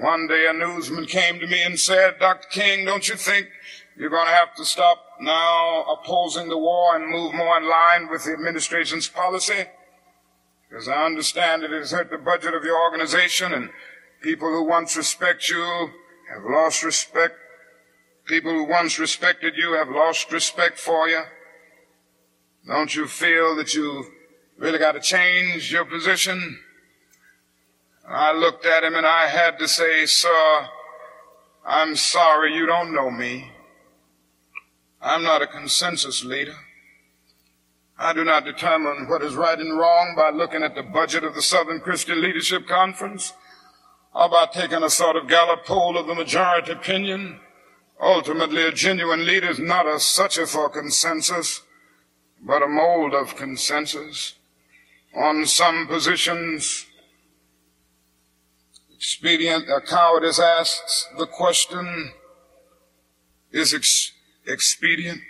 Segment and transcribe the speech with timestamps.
[0.00, 2.48] One day a newsman came to me and said, Dr.
[2.48, 3.48] King, don't you think
[3.96, 8.08] you're going to have to stop now opposing the war and move more in line
[8.10, 9.66] with the administration's policy?
[10.68, 13.70] Because I understand it has hurt the budget of your organization and
[14.20, 15.90] people who once respect you
[16.34, 17.34] have lost respect.
[18.26, 21.22] People who once respected you have lost respect for you.
[22.66, 24.06] Don't you feel that you've
[24.56, 26.58] really got to change your position?
[28.08, 30.68] I looked at him and I had to say, sir,
[31.64, 33.50] I'm sorry you don't know me.
[35.00, 36.56] I'm not a consensus leader.
[37.98, 41.34] I do not determine what is right and wrong by looking at the budget of
[41.34, 43.32] the Southern Christian Leadership Conference
[44.14, 47.40] or by taking a sort of Gallup poll of the majority opinion.
[48.00, 51.62] Ultimately, a genuine leader is not a searcher for consensus,
[52.42, 54.34] but a mold of consensus.
[55.16, 56.86] On some positions,
[58.96, 62.12] expedient, a cowardice asks the question,
[63.52, 64.12] is ex-
[64.46, 65.20] expedient?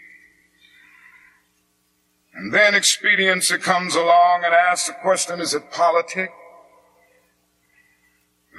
[2.34, 6.30] And then expediency comes along and asks the question, is it politic?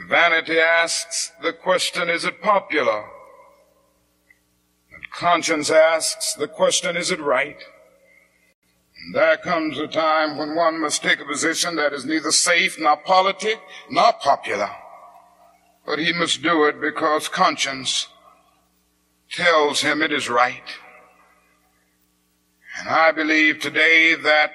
[0.08, 3.06] Vanity asks the question, is it popular?
[4.94, 7.58] And conscience asks the question, is it right?
[8.98, 12.80] And there comes a time when one must take a position that is neither safe,
[12.80, 14.70] nor politic, nor popular.
[15.86, 18.08] But he must do it because conscience
[19.32, 20.64] tells him it is right.
[22.80, 24.52] And I believe today that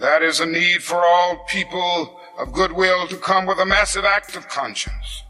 [0.00, 4.36] that is a need for all people of goodwill to come with a massive act
[4.36, 5.22] of conscience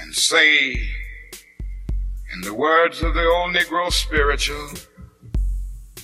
[0.00, 0.72] and say,
[2.32, 4.70] in the words of the old Negro spiritual,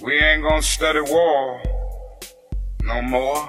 [0.00, 1.60] we ain't gonna study war
[2.82, 3.48] no more.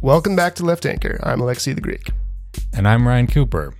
[0.00, 1.18] Welcome back to Left Anchor.
[1.22, 2.10] I'm Alexi the Greek.
[2.72, 3.74] And I'm Ryan Cooper.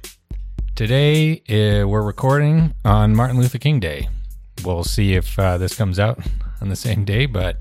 [0.74, 4.08] Today, uh, we're recording on Martin Luther King Day.
[4.64, 6.18] We'll see if uh, this comes out
[6.60, 7.58] on the same day, but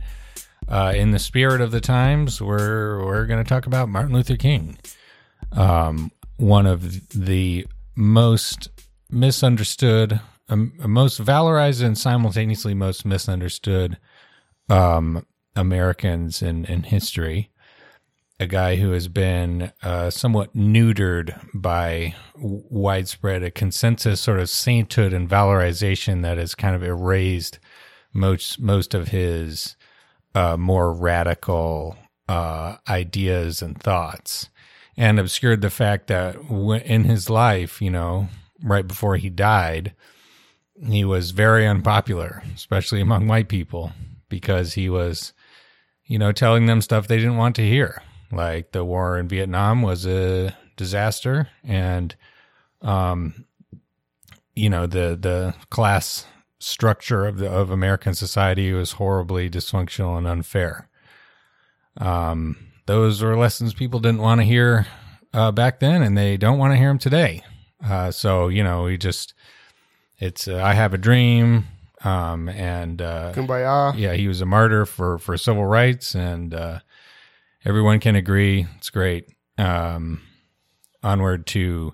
[0.67, 4.35] uh, in the spirit of the times, we're, we're going to talk about Martin Luther
[4.35, 4.77] King,
[5.51, 8.69] um, one of the most
[9.09, 13.97] misunderstood, um, most valorized, and simultaneously most misunderstood
[14.69, 17.51] um, Americans in, in history
[18.39, 25.11] a guy who has been uh, somewhat neutered by widespread a consensus sort of sainthood
[25.13, 27.59] and valorization that has kind of erased
[28.13, 29.75] most most of his
[30.35, 31.97] uh, more radical
[32.29, 34.49] uh, ideas and thoughts,
[34.95, 36.35] and obscured the fact that
[36.85, 38.27] in his life, you know,
[38.61, 39.95] right before he died,
[40.85, 43.91] he was very unpopular, especially among white people,
[44.29, 45.33] because he was,
[46.05, 48.01] you know, telling them stuff they didn't want to hear
[48.31, 52.15] like the war in Vietnam was a disaster, and
[52.81, 53.45] um,
[54.55, 56.25] you know the the class
[56.59, 60.89] structure of the of American society was horribly dysfunctional and unfair.
[61.97, 64.87] Um, those were lessons people didn't want to hear
[65.33, 67.43] uh, back then, and they don't want to hear them today.
[67.83, 69.33] Uh, so you know, we just
[70.19, 71.65] it's uh, I have a dream,
[72.03, 73.97] um, and uh, Kumbaya.
[73.97, 76.79] yeah, he was a martyr for for civil rights, and uh,
[77.65, 79.25] everyone can agree it's great.
[79.57, 80.21] Um,
[81.03, 81.93] onward to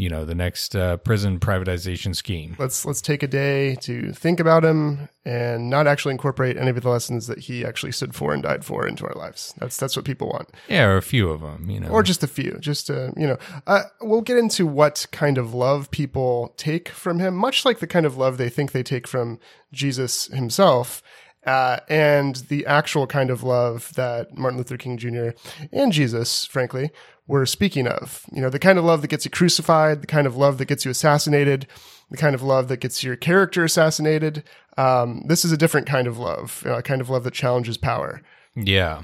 [0.00, 2.56] you know the next uh, prison privatization scheme.
[2.58, 6.80] Let's let's take a day to think about him and not actually incorporate any of
[6.80, 9.52] the lessons that he actually stood for and died for into our lives.
[9.58, 11.68] That's that's what people want, Yeah, or a few of them.
[11.68, 12.56] You know, or just a few.
[12.60, 13.36] Just uh, you know,
[13.66, 17.86] uh, we'll get into what kind of love people take from him, much like the
[17.86, 19.38] kind of love they think they take from
[19.70, 21.02] Jesus himself.
[21.46, 25.30] Uh, and the actual kind of love that Martin Luther King Jr.
[25.72, 26.90] and Jesus, frankly,
[27.26, 28.24] were speaking of.
[28.32, 30.66] You know, the kind of love that gets you crucified, the kind of love that
[30.66, 31.66] gets you assassinated,
[32.10, 34.42] the kind of love that gets your character assassinated.
[34.76, 37.34] Um, this is a different kind of love, you know, a kind of love that
[37.34, 38.20] challenges power.
[38.54, 39.02] Yeah.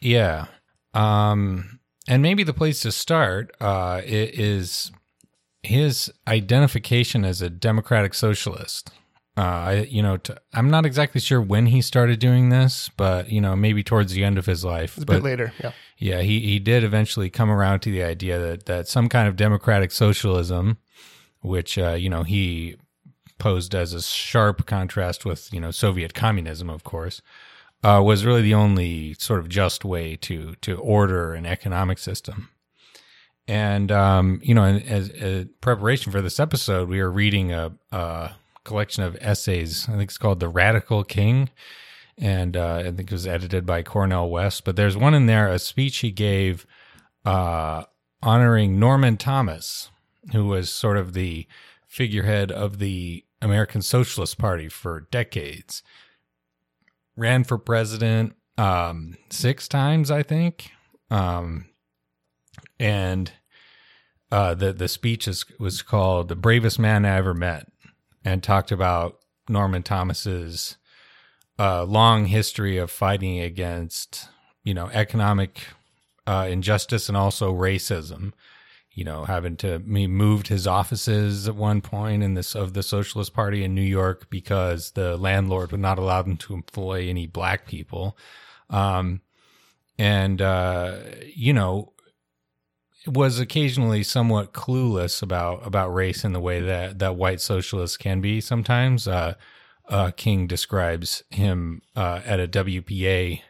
[0.00, 0.46] Yeah.
[0.94, 4.90] Um, and maybe the place to start uh, is
[5.62, 8.90] his identification as a democratic socialist.
[9.40, 13.30] Uh, I, you know, t- I'm not exactly sure when he started doing this, but
[13.30, 14.98] you know, maybe towards the end of his life.
[14.98, 15.52] It's a but bit later.
[15.62, 15.72] Yeah.
[15.96, 19.36] yeah, he he did eventually come around to the idea that that some kind of
[19.36, 20.76] democratic socialism,
[21.40, 22.76] which uh, you know he
[23.38, 27.22] posed as a sharp contrast with you know Soviet communism, of course,
[27.82, 32.50] uh, was really the only sort of just way to to order an economic system.
[33.48, 38.32] And um, you know, as, as preparation for this episode, we were reading a, a
[38.64, 39.88] collection of essays.
[39.88, 41.50] I think it's called "The Radical King,"
[42.18, 44.64] and uh, I think it was edited by Cornel West.
[44.64, 46.66] But there's one in there, a speech he gave
[47.24, 47.84] uh,
[48.22, 49.90] honoring Norman Thomas,
[50.32, 51.46] who was sort of the
[51.86, 55.82] figurehead of the American Socialist Party for decades.
[57.16, 60.70] Ran for president um, six times, I think.
[61.10, 61.66] Um,
[62.78, 63.32] and
[64.30, 67.68] uh, the the speech is, was called "The Bravest Man I Ever Met,"
[68.24, 69.18] and talked about
[69.48, 70.76] Norman Thomas's
[71.58, 74.28] uh, long history of fighting against
[74.64, 75.60] you know economic
[76.26, 78.32] uh, injustice and also racism.
[78.92, 82.82] You know, having to he moved his offices at one point in this of the
[82.82, 87.26] Socialist Party in New York because the landlord would not allow them to employ any
[87.26, 88.16] black people.
[88.68, 89.20] Um,
[89.98, 90.96] and uh,
[91.34, 91.92] you know,
[93.06, 98.20] was occasionally somewhat clueless about about race in the way that that white socialists can
[98.20, 99.08] be sometimes.
[99.08, 99.34] Uh,
[99.88, 103.40] uh, King describes him uh, at a WPA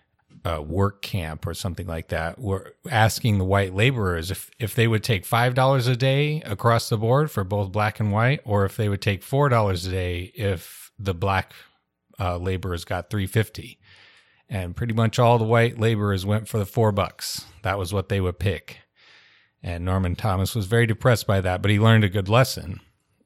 [0.44, 2.38] uh, work camp or something like that.
[2.38, 6.88] We're asking the white laborers if if they would take five dollars a day across
[6.88, 9.90] the board for both black and white, or if they would take four dollars a
[9.90, 11.52] day if the black
[12.18, 13.78] uh, laborers got three fifty.
[14.48, 17.44] And pretty much all the white laborers went for the four bucks.
[17.62, 18.78] That was what they would pick.
[19.62, 22.80] And Norman Thomas was very depressed by that, but he learned a good lesson.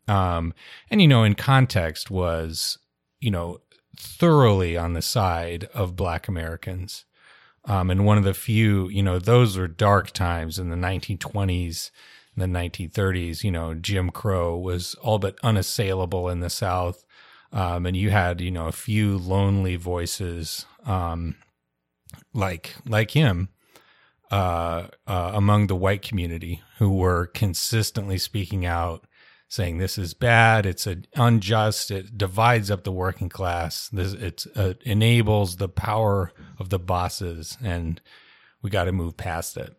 [0.09, 0.53] Um,
[0.91, 2.79] and you know, in context, was
[3.21, 3.61] you know
[3.97, 7.05] thoroughly on the side of Black Americans.
[7.67, 11.91] Um, and one of the few, you know, those were dark times in the 1920s
[12.37, 13.43] and the 1930s.
[13.43, 17.05] You know, Jim Crow was all but unassailable in the South.
[17.53, 21.37] Um, and you had, you know, a few lonely voices, um,
[22.33, 23.49] like, like him,
[24.35, 29.07] uh, uh, among the white community who were consistently speaking out
[29.47, 34.45] saying this is bad, it's a, unjust, it divides up the working class, this it
[34.57, 38.01] uh, enables the power of the bosses, and
[38.61, 39.77] we got to move past it.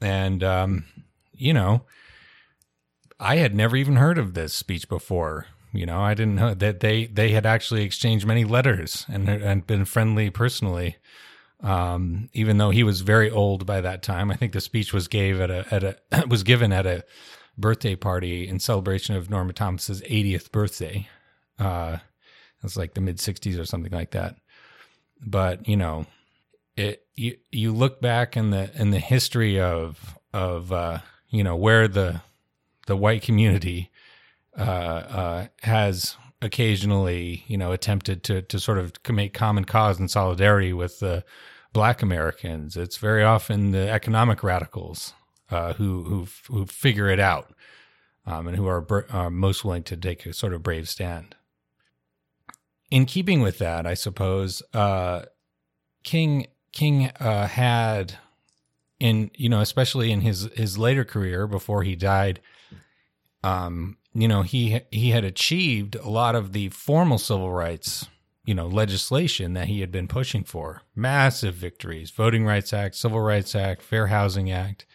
[0.00, 0.86] And um,
[1.32, 1.82] you know,
[3.20, 5.46] I had never even heard of this speech before.
[5.72, 9.64] You know, I didn't know that they they had actually exchanged many letters and and
[9.64, 10.96] been friendly personally.
[11.62, 15.08] Um, even though he was very old by that time, I think the speech was
[15.08, 17.04] gave at a at a was given at a
[17.58, 21.08] birthday party in celebration of Norman Thomas's 80th birthday.
[21.58, 21.96] Uh,
[22.58, 24.36] it was like the mid 60s or something like that.
[25.24, 26.06] But you know,
[26.76, 30.98] it you you look back in the in the history of of uh,
[31.30, 32.20] you know where the
[32.86, 33.90] the white community
[34.58, 40.10] uh, uh, has occasionally you know attempted to to sort of make common cause and
[40.10, 41.24] solidarity with the
[41.72, 42.74] black Americans.
[42.76, 45.12] It's very often the economic radicals
[45.50, 47.52] uh, who who who figure it out
[48.24, 51.34] um, and who are, are most willing to take a sort of brave stand.
[52.90, 55.26] In keeping with that, I suppose uh,
[56.02, 58.14] King King uh, had
[58.98, 62.40] in you know especially in his his later career before he died
[63.44, 68.06] um you know he he had achieved a lot of the formal civil rights
[68.44, 70.82] you know legislation that he had been pushing for.
[70.94, 74.86] Massive victories voting rights act civil rights act fair housing act.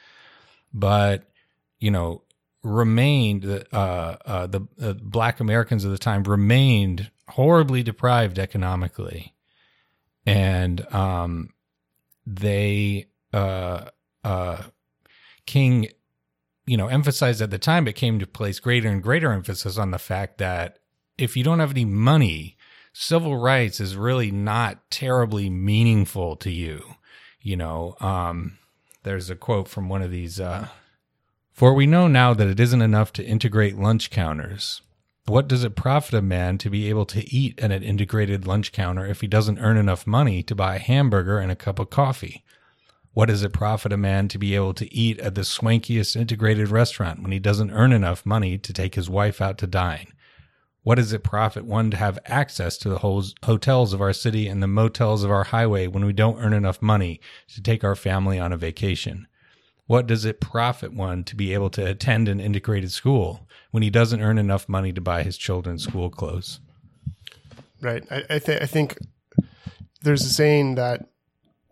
[0.73, 1.29] But
[1.79, 2.23] you know
[2.63, 9.33] remained uh, uh, the uh, black Americans of the time remained horribly deprived economically,
[10.25, 11.49] and um,
[12.25, 13.85] they uh,
[14.23, 14.63] uh,
[15.45, 15.89] King,
[16.71, 19.91] you know, emphasized at the time it came to place greater and greater emphasis on
[19.91, 20.79] the fact that
[21.17, 22.55] if you don't have any money,
[22.93, 26.81] civil rights is really not terribly meaningful to you.
[27.41, 28.57] You know, um,
[29.03, 30.69] there's a quote from one of these uh,
[31.51, 34.81] for we know now that it isn't enough to integrate lunch counters.
[35.25, 38.71] What does it profit a man to be able to eat at an integrated lunch
[38.71, 41.89] counter if he doesn't earn enough money to buy a hamburger and a cup of
[41.89, 42.45] coffee?
[43.13, 46.69] What does it profit a man to be able to eat at the swankiest integrated
[46.69, 50.07] restaurant when he doesn't earn enough money to take his wife out to dine?
[50.83, 52.99] What does it profit one to have access to the
[53.43, 56.81] hotels of our city and the motels of our highway when we don't earn enough
[56.81, 59.27] money to take our family on a vacation?
[59.85, 63.89] What does it profit one to be able to attend an integrated school when he
[63.89, 66.61] doesn't earn enough money to buy his children school clothes?
[67.81, 68.03] Right.
[68.09, 68.97] I, I, th- I think
[70.01, 71.09] there's a saying that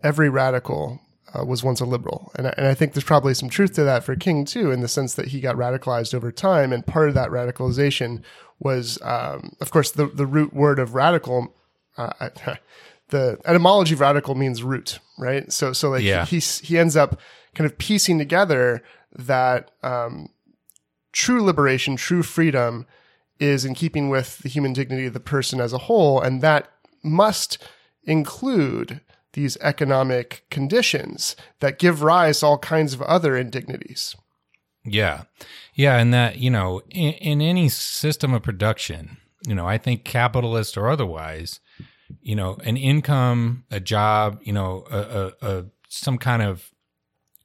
[0.04, 1.00] every radical
[1.34, 2.32] uh, was once a liberal.
[2.36, 4.82] And I, and I think there's probably some truth to that for King too, in
[4.82, 6.74] the sense that he got radicalized over time.
[6.74, 8.22] And part of that radicalization
[8.60, 11.56] was, um, of course, the, the root word of radical,
[11.98, 12.30] uh,
[13.10, 15.52] the etymology of radical means root, right?
[15.52, 16.26] So, so like yeah.
[16.26, 17.20] he, he ends up
[17.56, 18.84] kind of piecing together
[19.18, 20.30] that um,
[21.12, 22.86] true liberation, true freedom
[23.40, 26.70] is in keeping with the human dignity of the person as a whole, and that
[27.02, 27.58] must
[28.04, 29.02] include
[29.34, 34.16] these economic conditions that give rise to all kinds of other indignities.
[34.84, 35.24] Yeah.
[35.76, 35.98] Yeah.
[35.98, 40.78] And that, you know, in, in any system of production, you know, I think capitalist
[40.78, 41.60] or otherwise,
[42.22, 46.72] you know, an income, a job, you know, a, a, a some kind of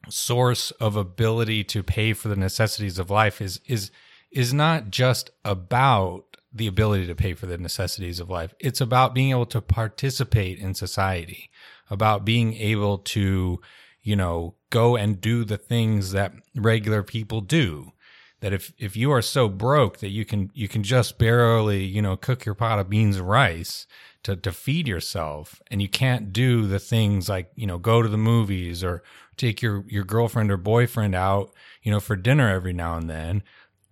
[0.08, 3.90] source of ability to pay for the necessities of life is is
[4.30, 8.54] is not just about the ability to pay for the necessities of life.
[8.60, 11.50] It's about being able to participate in society,
[11.90, 13.60] about being able to,
[14.02, 17.92] you know, go and do the things that regular people do.
[18.40, 22.02] That if, if you are so broke that you can, you can just barely, you
[22.02, 23.86] know, cook your pot of beans and rice
[24.24, 28.08] to, to feed yourself and you can't do the things like, you know, go to
[28.08, 29.02] the movies or
[29.36, 33.42] take your, your girlfriend or boyfriend out, you know, for dinner every now and then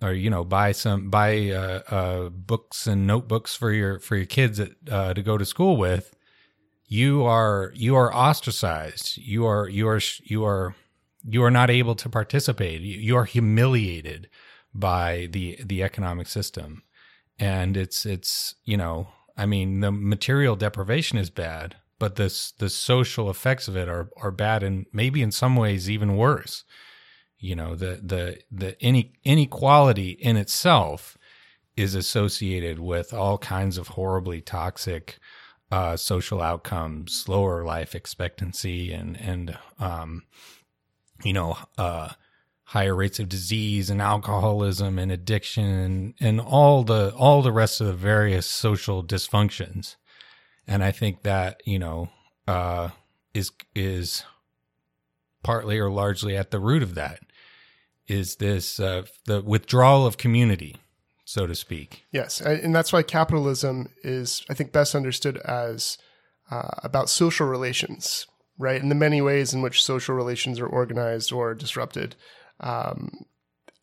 [0.03, 4.27] or you know buy some buy uh, uh, books and notebooks for your for your
[4.27, 6.15] kids at, uh, to go to school with
[6.93, 9.17] you are you are ostracized.
[9.17, 10.75] You are you are you are
[11.25, 12.83] you are not able to participate.
[12.83, 14.29] You are humiliated
[14.75, 16.83] by the the economic system.
[17.39, 19.09] And it's it's you know
[19.39, 24.11] i mean the material deprivation is bad but the the social effects of it are
[24.19, 26.65] are bad and maybe in some ways even worse.
[27.39, 31.17] You know the the the any inequality in itself
[31.75, 35.19] is associated with all kinds of horribly toxic
[35.73, 40.23] uh, social outcomes, lower life expectancy, and and um,
[41.25, 42.11] you know uh,
[42.65, 47.81] higher rates of disease and alcoholism and addiction and, and all the all the rest
[47.81, 49.97] of the various social dysfunctions.
[50.67, 52.11] And I think that you know
[52.47, 52.91] uh,
[53.33, 54.25] is is
[55.43, 57.21] partly or largely at the root of that
[58.07, 60.77] is this uh, the withdrawal of community,
[61.33, 62.05] so to speak.
[62.11, 65.97] Yes, and that's why capitalism is, I think, best understood as
[66.51, 68.27] uh, about social relations,
[68.59, 68.83] right?
[68.83, 72.17] In the many ways in which social relations are organized or disrupted,
[72.61, 73.25] um,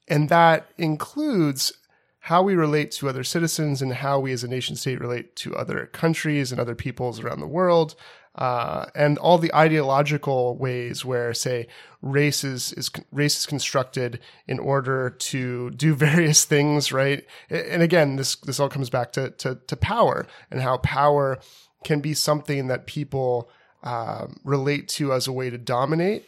[0.08, 1.74] and that includes
[2.20, 5.56] how we relate to other citizens and how we as a nation state relate to
[5.56, 7.96] other countries and other peoples around the world
[8.36, 11.68] uh, and all the ideological ways where, say,
[12.02, 17.26] race is, is race is constructed in order to do various things, right?
[17.50, 21.40] And again, this this all comes back to to, to power and how power
[21.84, 23.50] can be something that people
[23.84, 26.26] um, relate to as a way to dominate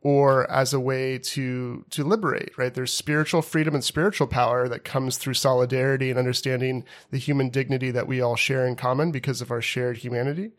[0.00, 4.84] or as a way to to liberate right there's spiritual freedom and spiritual power that
[4.84, 9.40] comes through solidarity and understanding the human dignity that we all share in common because
[9.40, 10.52] of our shared humanity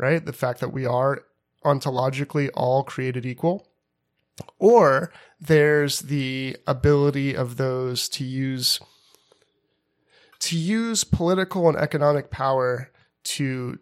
[0.00, 0.24] right?
[0.24, 1.24] The fact that we are
[1.64, 3.68] ontologically all created equal.
[4.58, 8.80] Or there's the ability of those to use
[10.38, 12.90] to use political and economic power
[13.22, 13.78] to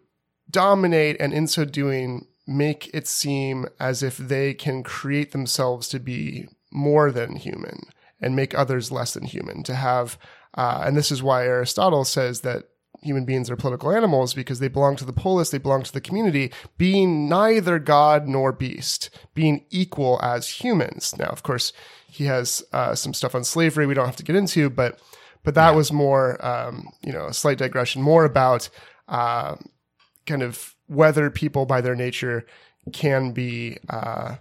[0.49, 5.99] dominate and in so doing make it seem as if they can create themselves to
[5.99, 7.79] be more than human
[8.19, 10.17] and make others less than human to have
[10.55, 12.65] uh, and this is why aristotle says that
[13.01, 16.01] human beings are political animals because they belong to the polis, they belong to the
[16.01, 21.15] community, being neither God nor beast, being equal as humans.
[21.17, 21.73] Now, of course,
[22.07, 24.99] he has uh, some stuff on slavery we don't have to get into, but
[25.43, 25.75] but that yeah.
[25.75, 28.69] was more, um, you know, a slight digression, more about
[29.07, 29.55] uh,
[30.25, 32.45] kind of whether people by their nature
[32.91, 34.35] can be uh,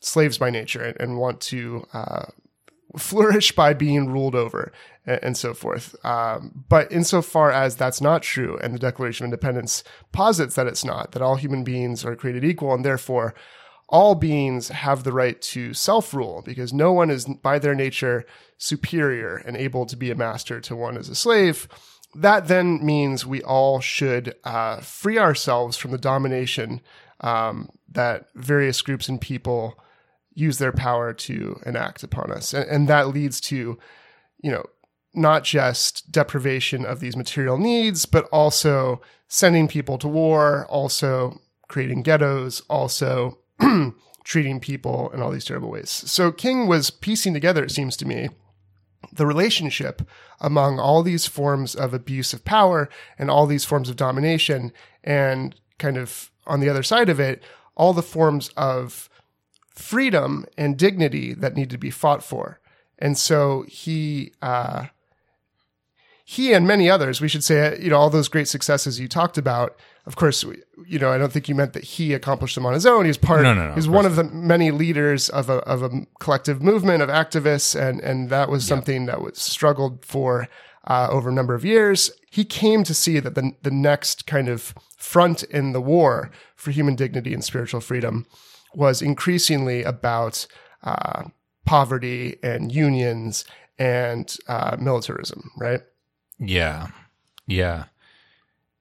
[0.00, 2.24] slaves by nature and, and want to uh,
[2.96, 4.72] flourish by being ruled over
[5.04, 5.96] and, so forth.
[6.04, 9.82] Um, but insofar as that's not true, and the Declaration of Independence
[10.12, 13.34] posits that it's not, that all human beings are created equal, and therefore
[13.88, 18.24] all beings have the right to self rule because no one is by their nature
[18.56, 21.68] superior and able to be a master to one as a slave.
[22.14, 26.80] That then means we all should uh, free ourselves from the domination
[27.20, 29.78] um, that various groups and people
[30.34, 32.54] use their power to enact upon us.
[32.54, 33.78] And, and that leads to,
[34.42, 34.64] you know,
[35.14, 42.02] not just deprivation of these material needs, but also sending people to war, also creating
[42.02, 43.38] ghettos, also
[44.24, 45.90] treating people in all these terrible ways.
[45.90, 48.28] So King was piecing together, it seems to me,
[49.12, 50.02] the relationship
[50.40, 54.72] among all these forms of abuse of power and all these forms of domination,
[55.02, 57.42] and kind of on the other side of it,
[57.74, 59.08] all the forms of
[59.74, 62.60] freedom and dignity that need to be fought for.
[62.98, 64.86] And so he, uh,
[66.24, 69.36] he and many others, we should say, you know, all those great successes you talked
[69.36, 69.76] about.
[70.06, 70.44] Of course,
[70.86, 73.04] you know, I don't think you meant that he accomplished them on his own.
[73.04, 73.42] He's part.
[73.42, 73.74] No, no, no.
[73.74, 78.00] He's one of the many leaders of a of a collective movement of activists, and
[78.00, 80.48] and that was something that was struggled for
[80.86, 84.48] uh, over a number of years, he came to see that the, the next kind
[84.48, 88.26] of front in the war for human dignity and spiritual freedom
[88.74, 90.46] was increasingly about
[90.82, 91.24] uh,
[91.64, 93.44] poverty and unions
[93.78, 95.80] and uh, militarism, right?
[96.38, 96.88] Yeah,
[97.46, 97.84] yeah,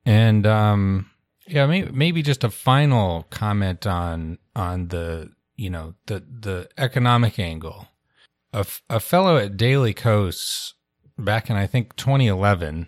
[0.06, 1.10] and um,
[1.48, 7.40] yeah, maybe maybe just a final comment on on the you know the the economic
[7.40, 7.88] angle.
[8.54, 10.74] A, a fellow at Daily Kos
[11.18, 12.88] back in I think 2011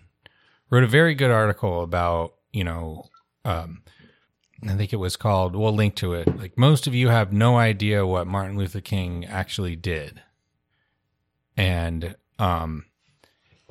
[0.69, 3.05] wrote a very good article about you know
[3.45, 3.83] um,
[4.67, 5.55] I think it was called.
[5.55, 6.37] We'll link to it.
[6.37, 10.21] Like most of you have no idea what Martin Luther King actually did,
[11.57, 12.85] and um,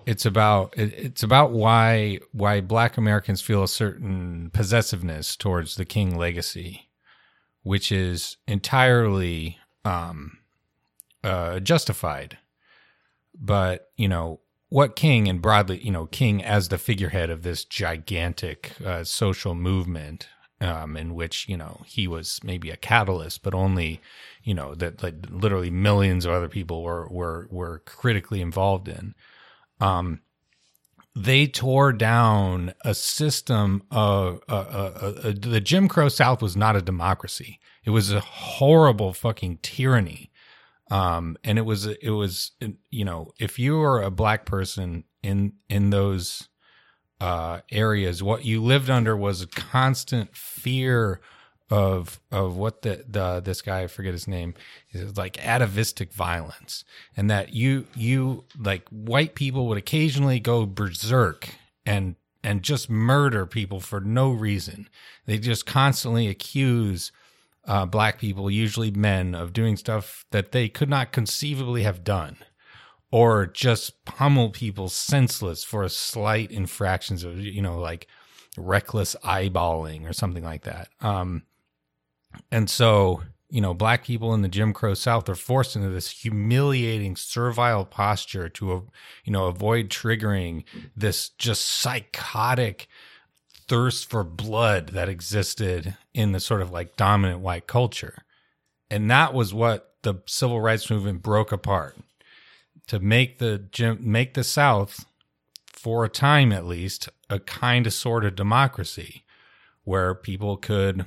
[0.06, 6.16] it's about it's about why why Black Americans feel a certain possessiveness towards the King
[6.16, 6.90] legacy,
[7.62, 10.38] which is entirely um,
[11.24, 12.38] uh, justified.
[13.34, 17.64] But you know what King and broadly, you know, King as the figurehead of this
[17.64, 20.28] gigantic uh, social movement
[20.62, 24.00] um, in which you know he was maybe a catalyst, but only
[24.44, 29.14] you know that like literally millions of other people were were were critically involved in.
[29.80, 30.20] Um,
[31.14, 36.76] they tore down a system of uh, uh, uh, the Jim Crow South was not
[36.76, 37.60] a democracy.
[37.84, 40.30] It was a horrible fucking tyranny.
[40.90, 42.52] Um, and it was it was
[42.90, 46.48] you know if you were a black person in in those
[47.22, 51.20] uh, areas, what you lived under was a constant fear
[51.70, 54.54] of of what the, the this guy I forget his name
[54.90, 56.84] is like atavistic violence,
[57.16, 61.50] and that you you like white people would occasionally go berserk
[61.86, 64.88] and and just murder people for no reason.
[65.26, 67.12] They just constantly accuse
[67.64, 72.38] uh, black people, usually men, of doing stuff that they could not conceivably have done
[73.12, 78.08] or just pummel people senseless for slight infractions of you know like
[78.58, 80.88] reckless eyeballing or something like that.
[81.00, 81.44] Um
[82.50, 86.10] and so you know black people in the jim crow south are forced into this
[86.10, 88.88] humiliating servile posture to
[89.24, 90.64] you know avoid triggering
[90.96, 92.88] this just psychotic
[93.72, 98.22] thirst for blood that existed in the sort of like dominant white culture.
[98.90, 101.96] And that was what the civil rights movement broke apart
[102.88, 105.06] to make the make the South
[105.66, 109.24] for a time at least a kind of sort of democracy
[109.84, 111.06] where people could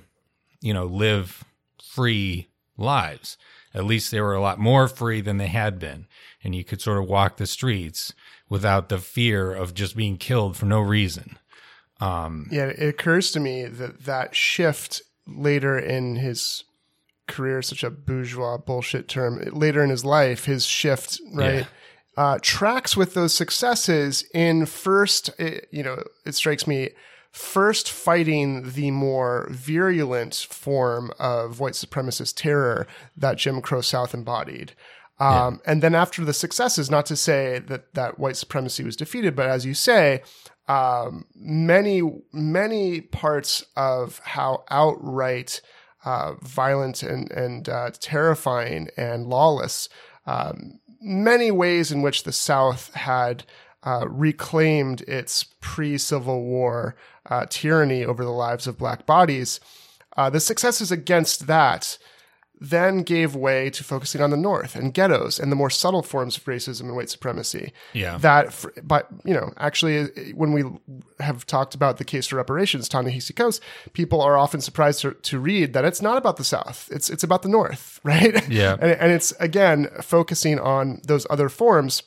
[0.62, 1.44] you know live
[1.82, 3.38] free lives.
[3.74, 6.08] At least they were a lot more free than they had been.
[6.44, 8.14] And you could sort of walk the streets
[8.50, 11.38] without the fear of just being killed for no reason.
[12.02, 16.66] Um, yeah it occurs to me that that shift later in his
[17.28, 21.66] career such a bourgeois bullshit term later in his life his shift right
[22.18, 22.24] yeah.
[22.24, 26.90] uh, tracks with those successes in first it, you know it strikes me
[27.32, 34.74] first fighting the more virulent form of white supremacist terror that jim crow south embodied
[35.18, 35.72] um, yeah.
[35.72, 39.48] and then after the successes not to say that that white supremacy was defeated but
[39.48, 40.22] as you say
[40.68, 45.62] um, many many parts of how outright
[46.06, 49.90] uh, violent and and uh, terrifying and lawless.
[50.26, 53.44] Um, many ways in which the South had
[53.84, 56.96] uh, reclaimed its pre-Civil War
[57.30, 59.60] uh, tyranny over the lives of black bodies.
[60.18, 61.98] Uh, the successes against that
[62.60, 66.38] then gave way to focusing on the North and ghettos and the more subtle forms
[66.38, 67.74] of racism and white supremacy.
[67.94, 68.18] Yeah.
[68.18, 70.64] That, but, you know, actually, when we
[71.20, 73.60] have talked about the case for reparations, Ta-Nehisi Coates,
[73.94, 76.90] people are often surprised to, to, read that it's not about the South.
[76.92, 78.48] It's, it's about the North, right?
[78.50, 78.78] Yeah.
[78.80, 82.04] and, and it's, again, focusing on those other forms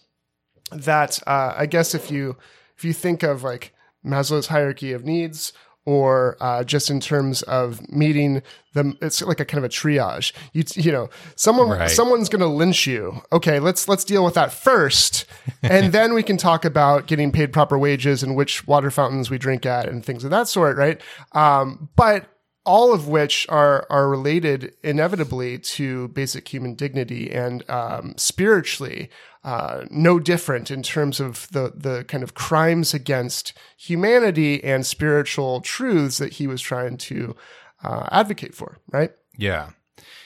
[0.72, 2.36] that, uh, I guess if you,
[2.76, 5.52] if you think of like Maslow's hierarchy of needs
[5.88, 8.42] or uh, just in terms of meeting
[8.74, 10.34] them it's like a kind of a triage.
[10.52, 11.90] You you know someone right.
[11.90, 13.22] someone's going to lynch you.
[13.32, 15.24] Okay let's let's deal with that first
[15.62, 19.38] and then we can talk about getting paid proper wages and which water fountains we
[19.38, 21.00] drink at and things of that sort right?
[21.32, 22.26] Um, but
[22.66, 29.08] all of which are are related inevitably to basic human dignity and um, spiritually
[29.48, 35.62] uh, no different in terms of the the kind of crimes against humanity and spiritual
[35.62, 37.34] truths that he was trying to
[37.82, 38.76] uh, advocate for.
[38.92, 39.10] Right?
[39.38, 39.70] Yeah.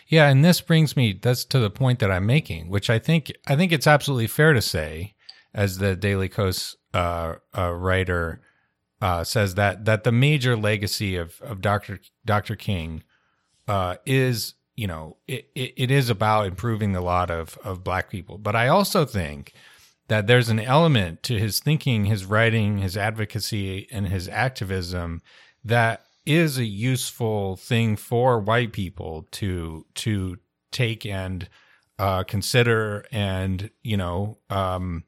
[0.09, 3.31] Yeah, and this brings me that's to the point that I'm making, which I think
[3.47, 5.15] I think it's absolutely fair to say,
[5.55, 8.41] as the Daily Kos uh, uh, writer
[9.01, 12.01] uh, says that that the major legacy of of Dr.
[12.25, 12.57] Dr.
[12.57, 13.05] King
[14.05, 18.37] is you know it, it, it is about improving the lot of of black people,
[18.37, 19.53] but I also think
[20.09, 25.23] that there's an element to his thinking, his writing, his advocacy, and his activism
[25.65, 30.39] that is a useful thing for white people to to
[30.73, 31.49] take and
[32.01, 35.05] uh, consider and you know um,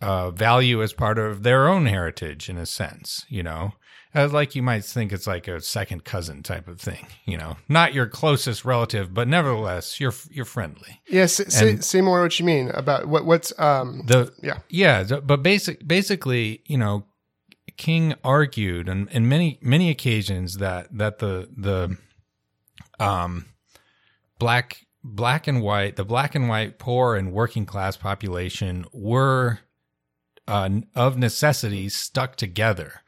[0.00, 3.26] uh, value as part of their own heritage in a sense.
[3.28, 3.72] You know,
[4.14, 7.06] uh, like you might think it's like a second cousin type of thing.
[7.24, 11.00] You know, not your closest relative, but nevertheless, you're you're friendly.
[11.08, 15.04] Yes, yeah, say, say, more what you mean about what what's um the yeah yeah.
[15.04, 17.06] But basic basically, you know,
[17.76, 21.96] King argued on in many many occasions that that the the
[23.02, 23.46] um
[24.38, 29.60] black black and white the black and white poor and working class population were
[30.48, 33.02] uh, of necessity stuck together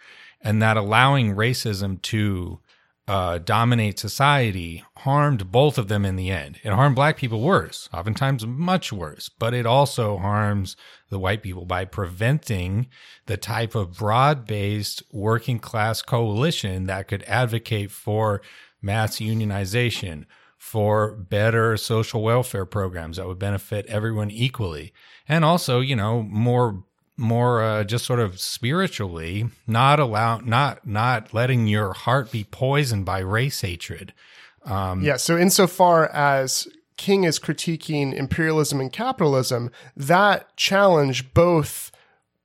[0.45, 2.61] and that allowing racism to
[3.07, 6.59] uh, dominate society harmed both of them in the end.
[6.63, 10.77] It harmed black people worse, oftentimes much worse, but it also harms
[11.11, 12.89] the white people by preventing
[13.27, 18.41] the type of broad based working class coalition that could advocate for
[18.81, 20.25] mass unionization,
[20.57, 24.95] for better social welfare programs that would benefit everyone equally,
[25.29, 26.85] and also, you know, more
[27.17, 33.05] more uh, just sort of spiritually not allow not not letting your heart be poisoned
[33.05, 34.13] by race hatred.
[34.65, 41.93] Um, yeah so insofar as king is critiquing imperialism and capitalism that challenge both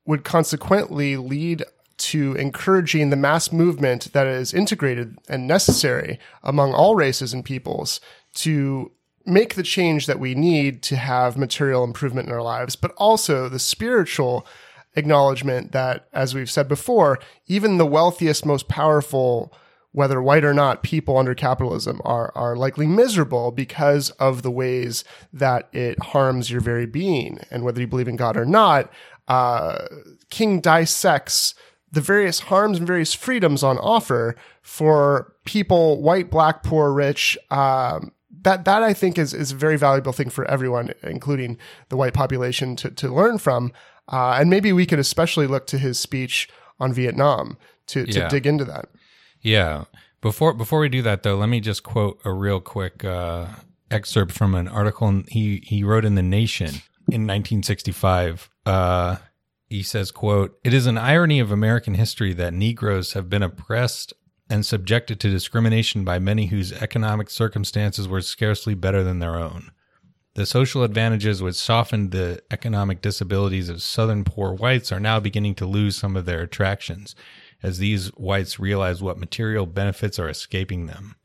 [0.05, 1.63] would consequently lead
[1.97, 7.99] to encouraging the mass movement that is integrated and necessary among all races and peoples
[8.33, 8.91] to
[9.25, 13.49] make the change that we need to have material improvement in our lives, but also
[13.49, 14.45] the spiritual
[14.95, 19.53] acknowledgement that, as we've said before, even the wealthiest, most powerful,
[19.91, 25.03] whether white or not, people under capitalism are, are likely miserable because of the ways
[25.33, 27.39] that it harms your very being.
[27.51, 28.91] And whether you believe in God or not,
[29.27, 29.85] uh,
[30.29, 31.55] King dissects
[31.91, 38.11] the various harms and various freedoms on offer for people, white, black, poor, rich, um,
[38.43, 41.57] that that I think is is a very valuable thing for everyone, including
[41.89, 43.71] the white population, to to learn from.
[44.11, 46.49] Uh, and maybe we could especially look to his speech
[46.79, 48.27] on Vietnam to to yeah.
[48.29, 48.89] dig into that.
[49.41, 49.85] Yeah.
[50.21, 53.47] Before before we do that though, let me just quote a real quick uh,
[53.89, 58.49] excerpt from an article he he wrote in the Nation in 1965.
[58.65, 59.17] Uh,
[59.67, 64.13] he says, "quote It is an irony of American history that Negroes have been oppressed
[64.49, 69.71] and subjected to discrimination by many whose economic circumstances were scarcely better than their own.
[70.35, 75.55] The social advantages which softened the economic disabilities of Southern poor whites are now beginning
[75.55, 77.15] to lose some of their attractions,
[77.61, 81.15] as these whites realize what material benefits are escaping them.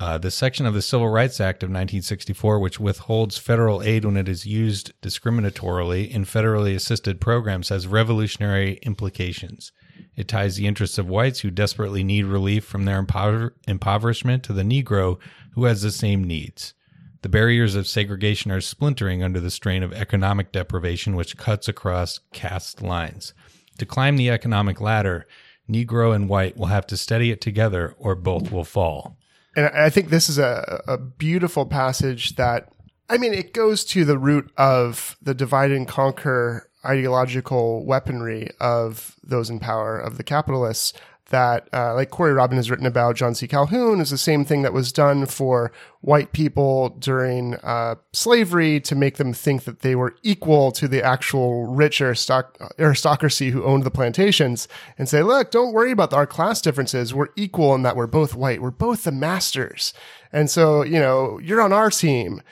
[0.00, 4.16] Uh, the section of the Civil Rights Act of 1964, which withholds federal aid when
[4.16, 9.72] it is used discriminatorily in federally assisted programs, has revolutionary implications.
[10.16, 14.52] It ties the interests of whites who desperately need relief from their impover- impoverishment to
[14.52, 15.18] the Negro
[15.52, 16.74] who has the same needs.
[17.22, 22.20] The barriers of segregation are splintering under the strain of economic deprivation, which cuts across
[22.32, 23.34] caste lines.
[23.78, 25.26] To climb the economic ladder,
[25.68, 29.18] Negro and white will have to steady it together, or both will fall.
[29.54, 32.72] And I think this is a, a beautiful passage that,
[33.08, 39.16] I mean, it goes to the root of the divide and conquer ideological weaponry of
[39.22, 40.92] those in power, of the capitalists,
[41.30, 43.46] that, uh, like Corey Robin has written about John C.
[43.46, 48.96] Calhoun, is the same thing that was done for white people during uh, slavery to
[48.96, 53.90] make them think that they were equal to the actual rich aristocracy who owned the
[53.90, 54.66] plantations
[54.98, 57.14] and say, look, don't worry about our class differences.
[57.14, 58.60] We're equal in that we're both white.
[58.60, 59.94] We're both the masters.
[60.32, 62.42] And so, you know, you're on our team.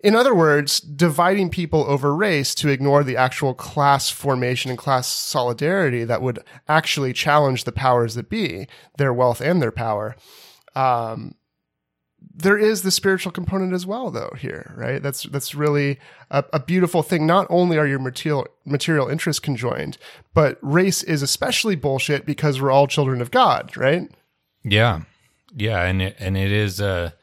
[0.00, 5.08] In other words, dividing people over race to ignore the actual class formation and class
[5.08, 8.66] solidarity that would actually challenge the powers that be,
[8.98, 10.16] their wealth and their power.
[10.74, 11.34] Um,
[12.34, 14.32] there is the spiritual component as well, though.
[14.38, 15.02] Here, right?
[15.02, 15.98] That's that's really
[16.30, 17.26] a, a, beautiful thing.
[17.26, 19.98] Not only are your material material interests conjoined,
[20.32, 24.10] but race is especially bullshit because we're all children of God, right?
[24.62, 25.02] Yeah,
[25.54, 27.14] yeah, and it, and it is a.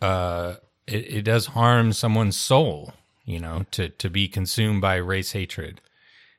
[0.00, 0.56] Uh,
[0.88, 2.92] it, it does harm someone's soul,
[3.24, 5.80] you know, to, to be consumed by race hatred.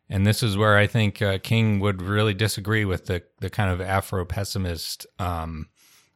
[0.10, 3.72] And this is where I think uh, King would really disagree with the, the kind
[3.72, 5.70] of Afro pessimist um,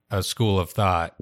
[0.09, 1.15] uh, school of thought,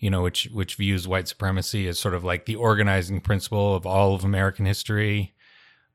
[0.00, 3.86] you know, which which views white supremacy as sort of like the organizing principle of
[3.86, 5.34] all of American history.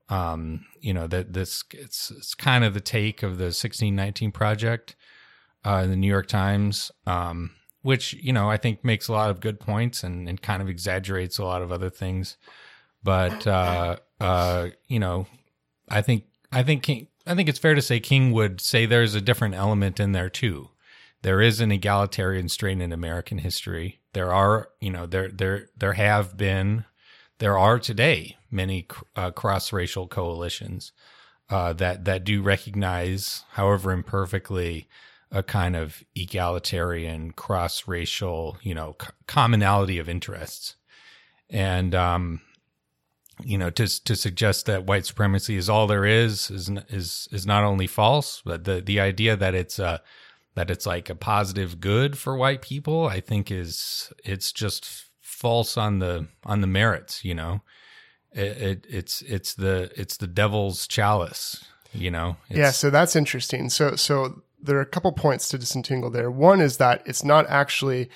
[0.10, 4.95] Um, you know that this it's it's kind of the take of the 1619 project
[5.65, 6.91] uh, in the New York Times.
[7.08, 7.52] Um,
[7.83, 10.69] which you know I think makes a lot of good points and, and kind of
[10.69, 12.37] exaggerates a lot of other things.
[13.03, 15.27] but uh, uh, you know,
[15.89, 19.15] I think I think King, I think it's fair to say King would say there's
[19.15, 20.69] a different element in there too.
[21.21, 23.99] There is an egalitarian strain in American history.
[24.13, 26.85] There are, you know, there there there have been,
[27.39, 30.91] there are today many uh, cross racial coalitions
[31.49, 34.87] uh, that that do recognize, however imperfectly,
[35.33, 40.75] a kind of egalitarian cross racial, you know, c- commonality of interests,
[41.49, 42.39] and um,
[43.43, 47.45] you know, to to suggest that white supremacy is all there is is is is
[47.45, 49.97] not only false, but the the idea that it's uh
[50.55, 55.77] that it's like a positive good for white people, I think is it's just false
[55.77, 57.25] on the on the merits.
[57.25, 57.61] You know,
[58.31, 61.65] it, it it's it's the it's the devil's chalice.
[61.91, 62.37] You know.
[62.49, 63.69] Yeah, so that's interesting.
[63.69, 66.32] So so there are a couple points to disentangle there.
[66.32, 68.10] One is that it's not actually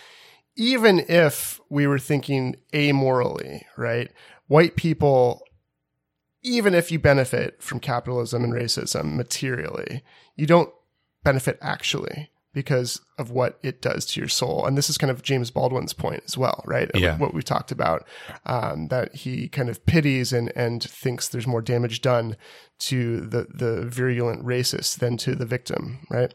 [0.55, 4.09] even if we were thinking amorally, right?
[4.47, 5.43] white people,
[6.41, 10.03] even if you benefit from capitalism and racism materially,
[10.35, 10.73] you don't
[11.23, 14.65] benefit actually because of what it does to your soul.
[14.65, 16.89] And this is kind of James Baldwin's point as well, right?
[16.95, 17.15] Yeah.
[17.19, 18.03] What we talked about,
[18.47, 22.35] um, that he kind of pities and, and thinks there's more damage done
[22.79, 26.33] to the, the virulent racist than to the victim, right?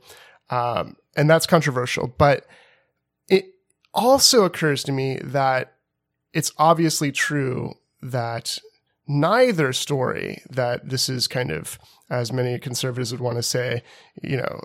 [0.48, 2.46] Um, and that's controversial, but
[3.28, 3.46] it
[3.92, 5.74] also occurs to me that
[6.32, 8.60] it's obviously true that
[9.08, 13.82] neither story that this is kind of, as many conservatives would want to say,
[14.22, 14.60] you know,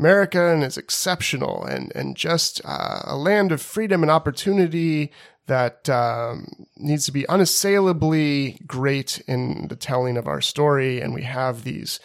[0.00, 5.12] America and is exceptional and, and just uh, a land of freedom and opportunity
[5.46, 11.00] that um, needs to be unassailably great in the telling of our story.
[11.00, 12.00] And we have these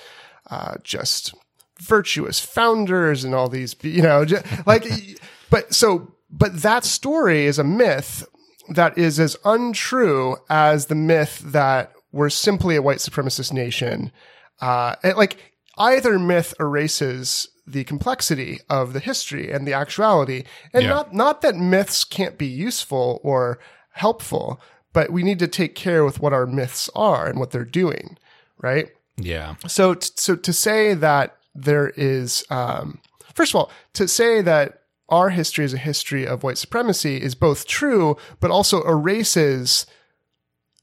[0.49, 1.33] uh, just
[1.79, 4.85] virtuous founders and all these, you know, just, like,
[5.49, 8.27] but so, but that story is a myth
[8.69, 14.11] that is as untrue as the myth that we're simply a white supremacist nation.
[14.59, 20.89] Uh, like either myth erases the complexity of the history and the actuality, and yeah.
[20.89, 23.59] not not that myths can't be useful or
[23.91, 24.59] helpful,
[24.93, 28.17] but we need to take care with what our myths are and what they're doing,
[28.57, 28.89] right?
[29.17, 29.55] Yeah.
[29.67, 32.99] So, so to say that there is, um,
[33.33, 37.35] first of all, to say that our history is a history of white supremacy is
[37.35, 39.85] both true, but also erases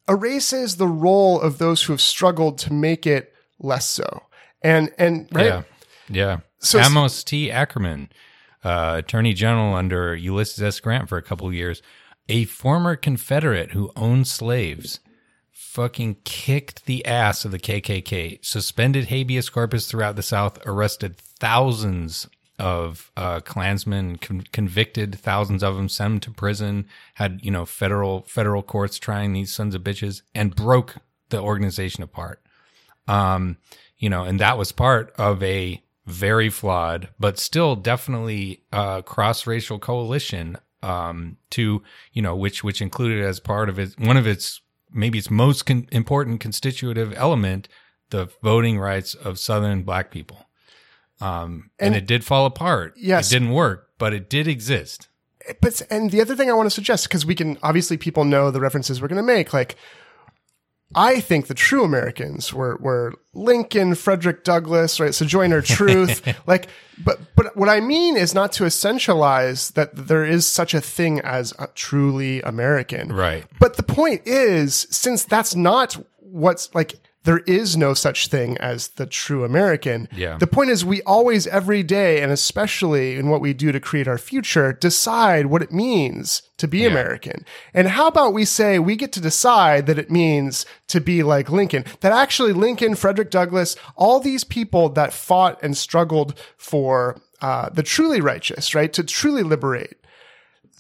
[0.09, 4.25] erases the role of those who have struggled to make it less so.
[4.65, 5.47] And and right?
[5.47, 5.63] Yeah.
[6.09, 6.41] Yeah.
[6.59, 7.49] So Amos T.
[7.49, 8.09] Akerman,
[8.63, 10.81] uh, Attorney General under Ulysses S.
[10.81, 11.83] Grant for a couple of years,
[12.29, 15.01] a former Confederate who owned slaves,
[15.51, 22.29] fucking kicked the ass of the KKK, suspended habeas corpus throughout the South, arrested thousands
[22.59, 27.65] of uh, Klansmen, con- convicted thousands of them, sent them to prison, had you know
[27.65, 30.97] federal federal courts trying these sons of bitches, and broke
[31.31, 32.41] the organization apart.
[33.09, 33.57] Um,
[34.03, 39.47] you know, and that was part of a very flawed, but still definitely uh, cross
[39.47, 40.59] racial coalition.
[40.83, 41.81] Um, to
[42.13, 44.61] you know, which which included as part of it one of its
[44.93, 47.69] maybe its most con- important constitutive element
[48.11, 50.49] the voting rights of Southern black people.
[51.21, 52.95] Um, and, and, it did fall apart.
[52.97, 53.31] Yes.
[53.31, 55.09] It didn't work, but it did exist.
[55.61, 58.51] But, and the other thing I want to suggest, because we can, obviously people know
[58.51, 59.77] the references we're going to make, like,
[60.95, 65.15] I think the true Americans were, were Lincoln, Frederick Douglass, right?
[65.15, 66.23] Sojourner Truth.
[66.47, 66.69] like,
[67.05, 71.21] but, but what I mean is not to essentialize that there is such a thing
[71.21, 73.13] as a truly American.
[73.13, 73.45] Right.
[73.59, 78.89] But the point is, since that's not what's like, there is no such thing as
[78.89, 80.09] the true American.
[80.15, 80.39] Yeah.
[80.39, 84.09] The point is, we always, every day, and especially in what we do to create
[84.09, 86.89] our future, decide what it means to be yeah.
[86.89, 87.45] American.
[87.73, 91.51] And how about we say we get to decide that it means to be like
[91.51, 91.85] Lincoln?
[92.01, 97.83] That actually Lincoln, Frederick Douglass, all these people that fought and struggled for uh, the
[97.83, 98.93] truly righteous, right?
[98.93, 99.97] To truly liberate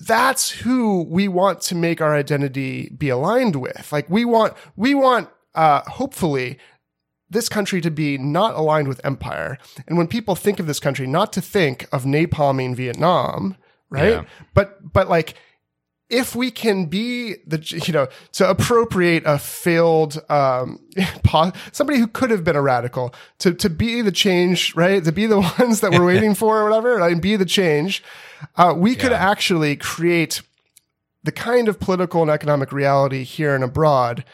[0.00, 3.92] that's who we want to make our identity be aligned with.
[3.92, 6.58] Like we want, we want uh, hopefully
[7.32, 9.58] this country to be not aligned with empire.
[9.86, 13.56] And when people think of this country, not to think of napalming Vietnam,
[13.90, 14.12] right?
[14.12, 14.24] Yeah.
[14.54, 15.34] But, but like,
[16.10, 20.78] if we can be the, you know, to appropriate a failed, um,
[21.72, 25.02] somebody who could have been a radical, to, to be the change, right?
[25.02, 28.04] To be the ones that we're waiting for or whatever, and be the change,
[28.56, 30.42] uh, we could actually create
[31.24, 34.24] the kind of political and economic reality here and abroad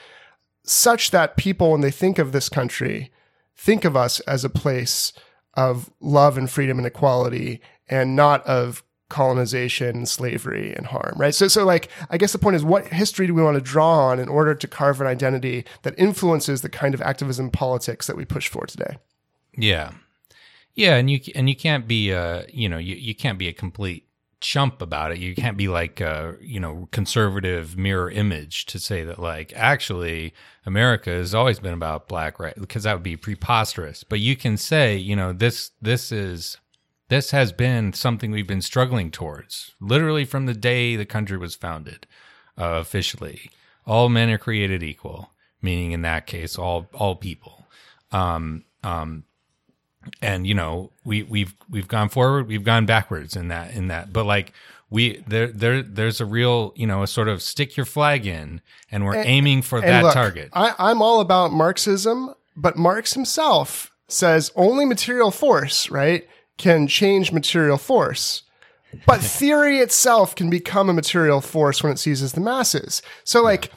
[0.68, 3.10] such that people, when they think of this country,
[3.56, 5.12] think of us as a place
[5.54, 11.34] of love and freedom and equality and not of colonization, slavery, and harm, right?
[11.34, 14.08] So, so like, I guess the point is, what history do we want to draw
[14.08, 18.16] on in order to carve an identity that influences the kind of activism politics that
[18.16, 18.98] we push for today?
[19.56, 19.92] Yeah,
[20.74, 23.52] yeah, and you and you can't be uh you know you, you can't be a
[23.52, 24.07] complete
[24.40, 25.18] chump about it.
[25.18, 30.32] You can't be like a you know conservative mirror image to say that like actually
[30.66, 34.04] America has always been about black right because that would be preposterous.
[34.04, 36.58] But you can say you know this this is
[37.08, 41.54] this has been something we've been struggling towards literally from the day the country was
[41.54, 42.06] founded
[42.58, 43.50] uh, officially.
[43.86, 47.66] All men are created equal, meaning in that case all all people.
[48.12, 49.24] Um, um,
[50.22, 54.12] and you know we we've we've gone forward we've gone backwards in that in that
[54.12, 54.52] but like
[54.90, 58.60] we there there there's a real you know a sort of stick your flag in
[58.90, 63.14] and we're And- aiming for that look, target I, I'm all about Marxism, but Marx
[63.14, 68.42] himself says only material force, right, can change material force.
[69.06, 73.02] But theory itself can become a material force when it seizes the masses.
[73.22, 73.70] So, like,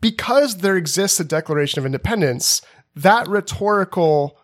[0.00, 2.62] because there exists a Declaration of Independence,
[2.96, 4.36] that rhetorical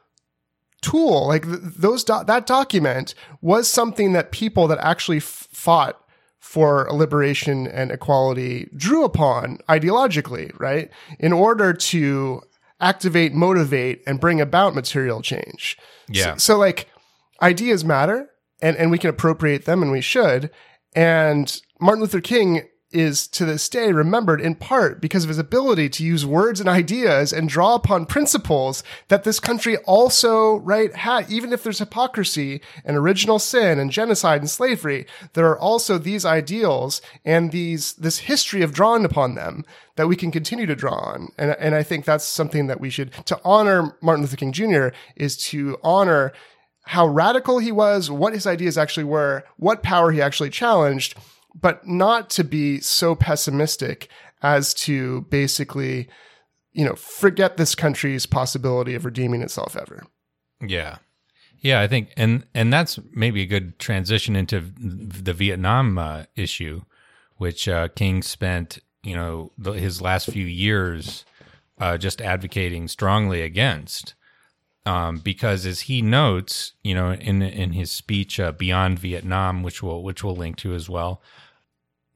[0.85, 6.01] tool, like th- those do- that document, was something that people that actually f- fought
[6.38, 10.90] for liberation and equality drew upon ideologically, right?
[11.18, 12.42] In order to
[12.81, 15.79] activate, motivate, and bring about material change.
[16.09, 16.35] Yeah.
[16.35, 16.88] So, so, like
[17.40, 18.29] ideas matter
[18.61, 20.51] and, and we can appropriate them and we should.
[20.94, 25.88] And Martin Luther King is to this day remembered in part because of his ability
[25.88, 31.30] to use words and ideas and draw upon principles that this country also, right, had,
[31.30, 36.24] even if there's hypocrisy and original sin and genocide and slavery, there are also these
[36.24, 39.64] ideals and these, this history of drawing upon them
[39.96, 41.28] that we can continue to draw on.
[41.37, 44.88] And, and I think that's something that we should, to honor Martin Luther King Jr.
[45.16, 46.33] is to honor
[46.87, 51.14] how radical he was, what his ideas actually were, what power he actually challenged,
[51.55, 54.09] but not to be so pessimistic
[54.43, 56.09] as to basically,
[56.73, 60.05] you know, forget this country's possibility of redeeming itself ever.
[60.61, 60.99] Yeah.
[61.61, 66.83] Yeah, I think and and that's maybe a good transition into the Vietnam uh, issue,
[67.38, 71.25] which uh, King spent, you know, the, his last few years
[71.79, 74.14] uh, just advocating strongly against.
[74.85, 79.83] Um, because as he notes, you know, in in his speech uh, Beyond Vietnam, which
[79.83, 81.23] we'll which we'll link to as well,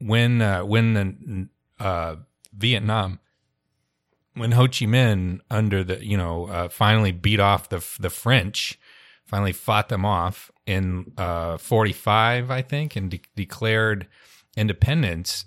[0.00, 1.48] when uh, when the
[1.84, 2.16] uh,
[2.56, 3.20] Vietnam
[4.34, 8.78] when Ho Chi Minh under the you know uh, finally beat off the the French,
[9.24, 14.06] finally fought them off in uh, 45, I think, and de- declared
[14.56, 15.46] independence.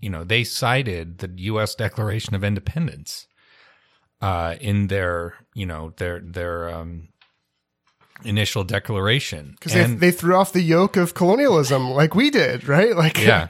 [0.00, 1.74] You know, they cited the U.S.
[1.74, 3.26] Declaration of Independence
[4.20, 7.08] uh, in their you know their their um,
[8.24, 12.96] initial declaration Because they, they threw off the yoke of colonialism like we did, right?
[12.96, 13.48] Like, yeah.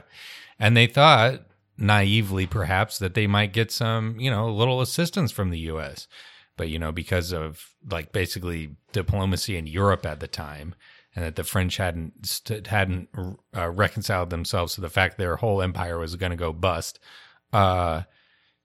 [0.59, 1.41] And they thought
[1.77, 6.07] naively perhaps that they might get some, you know, a little assistance from the US.
[6.57, 10.75] But, you know, because of like basically diplomacy in Europe at the time
[11.15, 13.09] and that the French hadn't st- hadn't
[13.55, 16.99] uh, reconciled themselves to the fact their whole empire was going to go bust,
[17.53, 18.03] uh,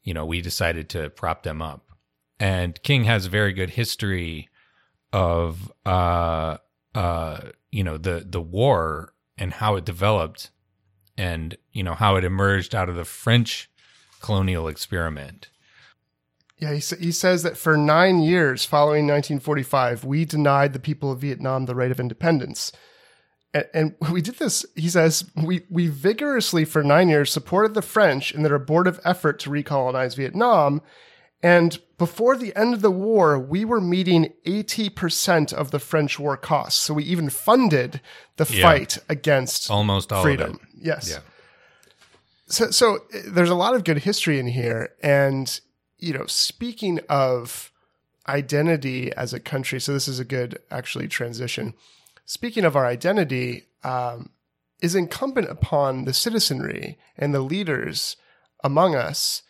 [0.03, 1.87] you know, we decided to prop them up.
[2.39, 4.49] And King has a very good history
[5.15, 6.59] of uh
[6.95, 10.51] uh you know the the war and how it developed
[11.17, 13.71] and you know how it emerged out of the French
[14.21, 15.51] colonial experiment.
[16.59, 21.21] Yeah, he, he says that for nine years following 1945, we denied the people of
[21.21, 22.73] Vietnam the right of independence.
[23.53, 27.83] And, and we did this, he says, we, we vigorously for nine years supported the
[27.83, 30.81] French in their abortive effort to recolonize Vietnam.
[31.43, 36.37] And before the end of the war, we were meeting 80% of the French war
[36.37, 36.81] costs.
[36.81, 38.01] So we even funded
[38.37, 38.63] the Yeah.
[38.63, 40.51] fight against Almost all freedom.
[40.51, 40.61] of it.
[40.87, 41.19] Yes Yeah.
[42.47, 45.61] so so uh, there's a lot of good history in here and
[45.99, 47.71] you know speaking of
[48.29, 51.73] identity as a country so this is a good actually transition
[52.27, 54.31] speaking of our identity um,
[54.83, 58.17] is incumbent upon the citizenry and the leaders
[58.63, 59.43] among us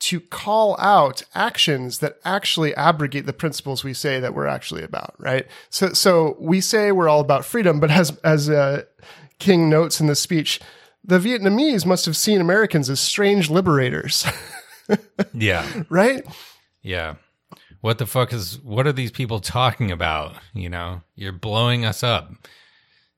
[0.00, 5.14] to call out actions that actually abrogate the principles we say that we're actually about
[5.18, 8.82] right so so we say we're all about freedom but as as uh,
[9.38, 10.60] king notes in the speech
[11.02, 14.26] the Vietnamese must have seen Americans as strange liberators,
[15.32, 15.66] Yeah.
[15.88, 16.22] right?
[16.82, 17.14] Yeah.
[17.80, 20.36] What the fuck is what are these people talking about?
[20.52, 22.32] You know, you're blowing us up.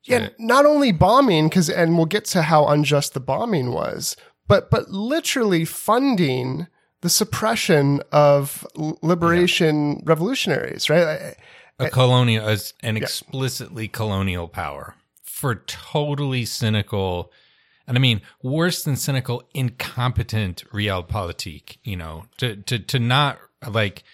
[0.05, 4.71] Yeah, not only bombing, because and we'll get to how unjust the bombing was, but
[4.71, 6.69] but literally funding
[7.03, 11.37] the suppression of liberation revolutionaries, right?
[11.79, 17.33] A colonial as an explicitly colonial power for totally cynical
[17.87, 23.39] and I mean worse than cynical, incompetent realpolitik, you know, to to to not
[23.69, 24.05] like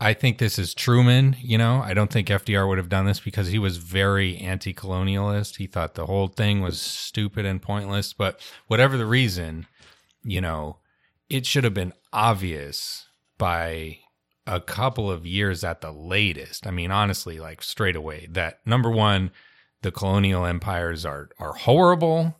[0.00, 1.80] I think this is Truman, you know.
[1.82, 5.56] I don't think FDR would have done this because he was very anti colonialist.
[5.56, 8.12] He thought the whole thing was stupid and pointless.
[8.12, 9.66] But whatever the reason,
[10.22, 10.78] you know,
[11.28, 13.06] it should have been obvious
[13.36, 13.98] by
[14.46, 16.66] a couple of years at the latest.
[16.66, 19.30] I mean, honestly, like straight away, that number one,
[19.82, 22.36] the colonial empires are are horrible.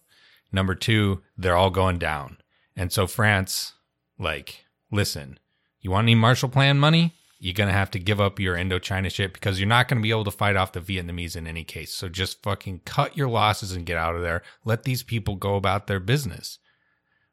[0.51, 2.39] Number two, they're all going down.
[2.75, 3.75] And so France,
[4.19, 5.39] like, listen,
[5.81, 7.15] you want any Marshall Plan money?
[7.39, 10.25] you're to have to give up your Indochina shit because you're not to be able
[10.25, 11.95] to fight off the Vietnamese in any case.
[11.95, 14.43] So just fucking cut your losses and get out of there.
[14.65, 16.59] Let these people go about their business,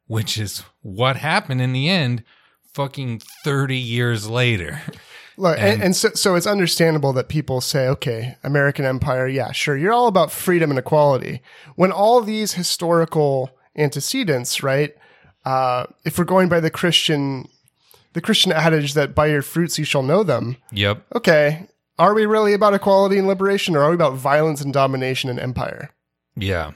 [0.06, 2.24] which is what happened in the end,
[2.72, 4.80] fucking 30 years later.
[5.38, 9.76] Look, and, and, so, so it's understandable that people say, okay, American empire, yeah, sure,
[9.76, 11.42] you're all about freedom and equality.
[11.74, 14.94] When all these historical antecedents, right?
[15.44, 17.48] Uh, if we're going by the Christian
[18.16, 20.56] the Christian adage that by your fruits you shall know them.
[20.72, 21.04] Yep.
[21.16, 21.68] Okay.
[21.98, 25.38] Are we really about equality and liberation or are we about violence and domination and
[25.38, 25.90] empire?
[26.34, 26.72] Yeah.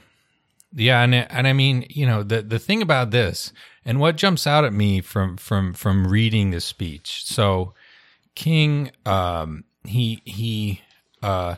[0.73, 3.51] Yeah, and and I mean, you know, the the thing about this
[3.83, 7.25] and what jumps out at me from from from reading this speech.
[7.25, 7.73] So
[8.35, 10.81] King um he he
[11.21, 11.55] uh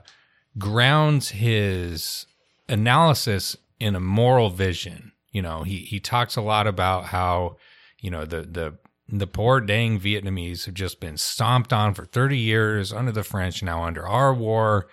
[0.57, 2.25] grounds his
[2.67, 5.11] analysis in a moral vision.
[5.31, 7.57] You know, he he talks a lot about how,
[7.99, 8.77] you know, the the
[9.09, 13.61] the poor dang Vietnamese have just been stomped on for 30 years under the French,
[13.61, 14.87] now under our war.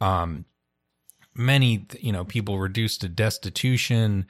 [0.00, 0.44] Um,
[1.34, 4.26] many, you know, people reduced to destitution,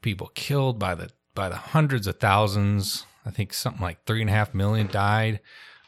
[0.00, 3.06] people killed by the by the hundreds of thousands.
[3.24, 5.40] I think something like three and a half million died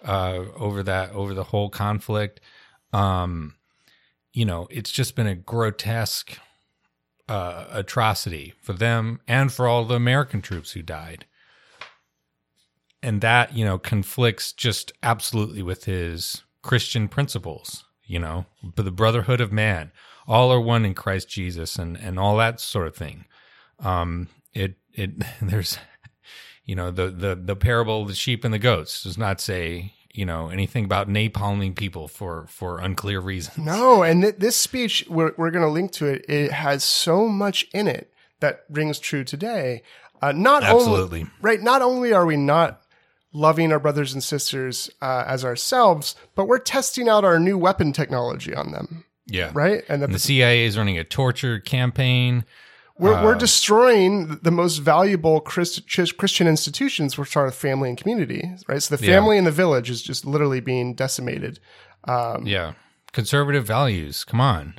[0.05, 2.41] uh, over that over the whole conflict.
[2.93, 3.55] Um,
[4.33, 6.39] you know, it's just been a grotesque
[7.29, 11.27] uh, atrocity for them and for all the American troops who died
[13.05, 17.85] and that you know conflicts just absolutely with his Christian principles.
[18.07, 18.47] You know,
[18.77, 19.93] the brotherhood of man,
[20.27, 23.25] all are one in Christ Jesus, and and all that sort of thing.
[23.81, 25.13] Um, it it
[25.43, 25.79] there's,
[26.65, 29.93] you know, the the the parable of the sheep and the goats does not say
[30.13, 33.59] you know anything about napalming people for for unclear reasons.
[33.59, 36.25] No, and th- this speech we're we're going to link to it.
[36.29, 39.83] It has so much in it that rings true today.
[40.23, 41.61] Uh, not absolutely only, right.
[41.61, 42.81] Not only are we not
[43.35, 47.93] loving our brothers and sisters uh, as ourselves, but we're testing out our new weapon
[47.93, 49.05] technology on them.
[49.27, 49.51] Yeah.
[49.55, 49.85] Right.
[49.89, 52.45] And, and the CIA is running a torture campaign.
[52.99, 55.83] We're, uh, we're destroying the most valuable Christ,
[56.17, 58.83] Christian institutions, which are the family and community, right?
[58.83, 59.41] So the family yeah.
[59.41, 61.59] in the village is just literally being decimated.
[62.05, 62.75] Um, yeah.
[63.13, 64.25] Conservative values.
[64.25, 64.75] Come on.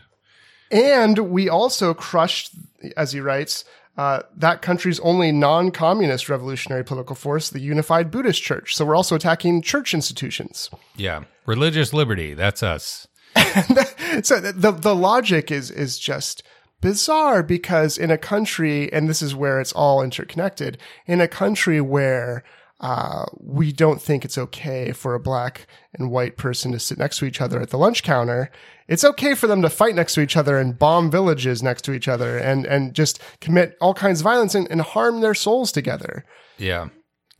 [0.71, 2.51] And we also crushed,
[2.95, 3.65] as he writes,
[3.97, 8.75] uh, that country's only non-communist revolutionary political force, the Unified Buddhist Church.
[8.75, 10.69] So we're also attacking church institutions.
[10.95, 12.33] Yeah, religious liberty.
[12.33, 13.07] That's us.
[14.23, 16.43] so the the logic is is just
[16.81, 21.81] bizarre because in a country, and this is where it's all interconnected, in a country
[21.81, 22.43] where
[22.81, 27.17] uh, we don't think it's okay for a black and white person to sit next
[27.17, 28.51] to each other at the lunch counter.
[28.87, 31.93] It's okay for them to fight next to each other and bomb villages next to
[31.93, 35.71] each other and, and just commit all kinds of violence and, and harm their souls
[35.71, 36.25] together.
[36.57, 36.89] Yeah.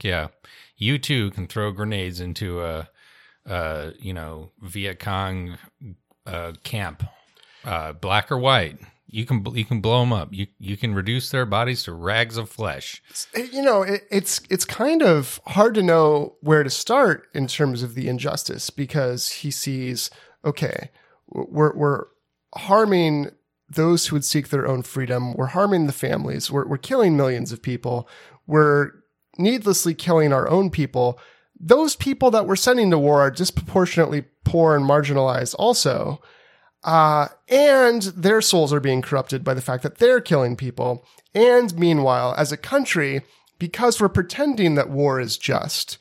[0.02, 0.30] Yeah.
[0.78, 2.90] You too can throw grenades into a,
[3.46, 5.58] a you know, Viet Cong
[6.26, 7.04] uh, camp,
[7.64, 8.80] uh, black or white
[9.16, 10.34] you can you can blow them up.
[10.34, 13.02] You you can reduce their bodies to rags of flesh.
[13.34, 17.82] You know, it, it's it's kind of hard to know where to start in terms
[17.82, 20.10] of the injustice because he sees
[20.44, 20.90] okay,
[21.30, 22.06] we're we're
[22.56, 23.32] harming
[23.70, 25.34] those who would seek their own freedom.
[25.34, 26.52] We're harming the families.
[26.52, 28.10] We're we're killing millions of people.
[28.46, 28.92] We're
[29.38, 31.20] needlessly killing our own people.
[31.60, 36.22] Those people that we're sending to war are disproportionately poor and marginalized also.
[36.84, 41.06] Uh, and their souls are being corrupted by the fact that they're killing people.
[41.34, 43.22] And meanwhile, as a country,
[43.58, 45.98] because we're pretending that war is just,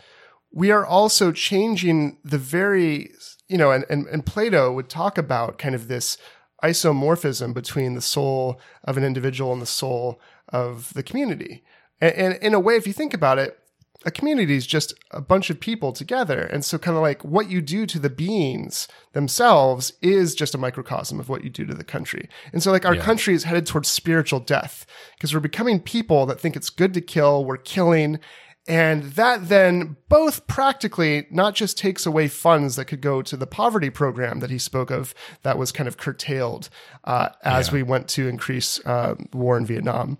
[0.52, 3.12] we are also changing the very,
[3.48, 6.18] you know, and, and, and Plato would talk about kind of this
[6.62, 11.64] isomorphism between the soul of an individual and the soul of the community.
[12.00, 13.58] And, and in a way, if you think about it,
[14.04, 16.40] a community is just a bunch of people together.
[16.40, 20.58] And so kind of like what you do to the beings themselves is just a
[20.58, 22.28] microcosm of what you do to the country.
[22.52, 23.02] And so like our yeah.
[23.02, 24.86] country is headed towards spiritual death
[25.16, 27.44] because we're becoming people that think it's good to kill.
[27.44, 28.18] We're killing
[28.66, 33.46] And that then both practically not just takes away funds that could go to the
[33.46, 36.70] poverty program that he spoke of that was kind of curtailed
[37.04, 37.74] uh, as Yeah.
[37.74, 40.16] we went to increase uh, war in Vietnam,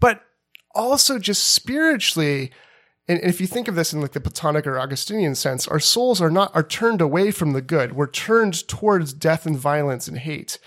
[0.00, 0.22] but
[0.74, 2.50] also just spiritually.
[3.08, 6.20] And if you think of this in like the Platonic or Augustinian sense, our souls
[6.20, 7.94] are not are turned away from the good.
[7.94, 10.58] We're turned towards death and violence and hate.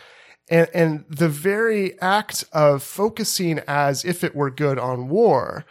[0.49, 5.65] And, and the very act of focusing as if it were good on war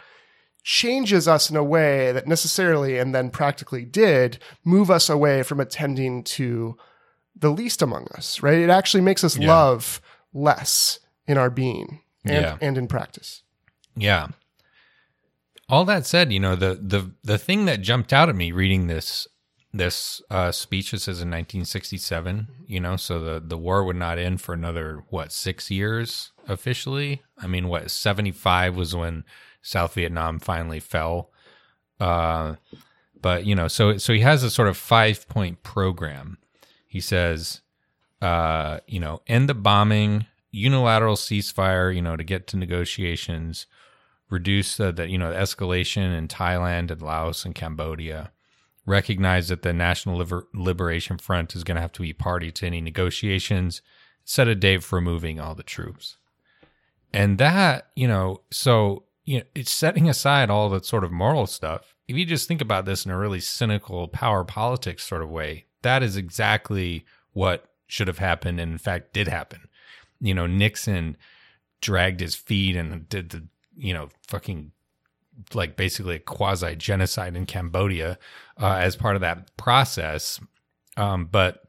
[0.63, 5.59] changes us in a way that necessarily and then practically did move us away from
[5.59, 6.77] attending to
[7.35, 8.59] the least among us, right?
[8.59, 9.47] It actually makes us Yeah.
[9.49, 10.01] love
[10.33, 12.57] less in our being and, Yeah.
[12.61, 13.41] and in practice.
[13.95, 14.27] Yeah.
[15.69, 18.87] All that said, you know, the the the thing that jumped out at me reading
[18.87, 19.27] this
[19.73, 24.17] this uh, speech, it says in 1967, you know, so the the war would not
[24.17, 27.21] end for another what six years officially.
[27.37, 29.23] I mean, what 75 was when
[29.61, 31.31] South Vietnam finally fell.
[31.99, 32.55] Uh,
[33.21, 36.37] but you know, so so he has a sort of five point program.
[36.87, 37.61] He says,
[38.21, 43.67] uh, you know, end the bombing, unilateral ceasefire, you know, to get to negotiations,
[44.31, 48.31] reduce the, the you know the escalation in Thailand and Laos and Cambodia,
[48.85, 52.65] recognize that the National Liber- Liberation Front is going to have to be party to
[52.65, 53.83] any negotiations,
[54.25, 56.17] set a date for moving all the troops,
[57.13, 61.45] and that you know, so you know, it's setting aside all the sort of moral
[61.45, 61.93] stuff.
[62.07, 65.65] If you just think about this in a really cynical power politics sort of way,
[65.83, 69.67] that is exactly what should have happened and in fact did happen.
[70.19, 71.17] You know, Nixon
[71.81, 73.47] dragged his feet and did the,
[73.81, 74.71] you know, fucking
[75.53, 78.17] like basically a quasi genocide in Cambodia
[78.61, 80.39] uh, as part of that process.
[80.97, 81.63] Um, but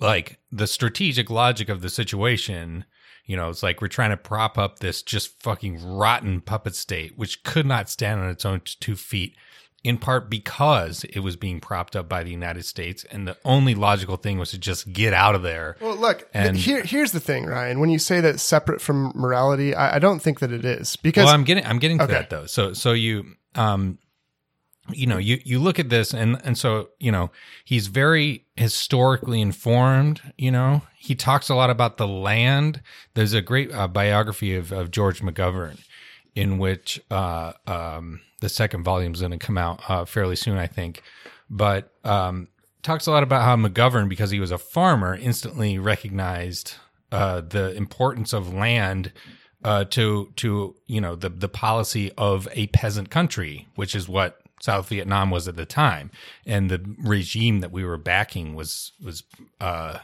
[0.00, 2.84] like the strategic logic of the situation,
[3.26, 7.18] you know, it's like we're trying to prop up this just fucking rotten puppet state,
[7.18, 9.36] which could not stand on its own two feet,
[9.86, 13.04] in part because it was being propped up by the United States.
[13.10, 15.76] And the only logical thing was to just get out of there.
[15.80, 17.78] Well, look, And- here, here's the thing, Ryan.
[17.78, 21.26] When you say that separate from morality, I, I don't think that it is because
[21.26, 22.12] well, I'm getting I'm getting to Okay.
[22.14, 22.46] that though.
[22.46, 23.98] So so you um
[24.92, 27.30] you know you you look at this and and so you know
[27.64, 32.80] he's very historically informed you know he talks a lot about the land
[33.14, 35.76] there's a great uh, biography of, of george mcgovern
[36.36, 40.56] in which uh um the second volume is going to come out uh, fairly soon
[40.56, 41.02] i think.
[41.50, 42.46] But um
[42.82, 46.74] talks a lot about how mcgovern because he was a farmer instantly recognized
[47.10, 49.12] uh the importance of land
[49.66, 54.40] uh, to to you know the the policy of a peasant country, which is what
[54.60, 56.10] South Vietnam was at the time,
[56.46, 59.24] and the regime that we were backing was was
[59.60, 59.98] uh,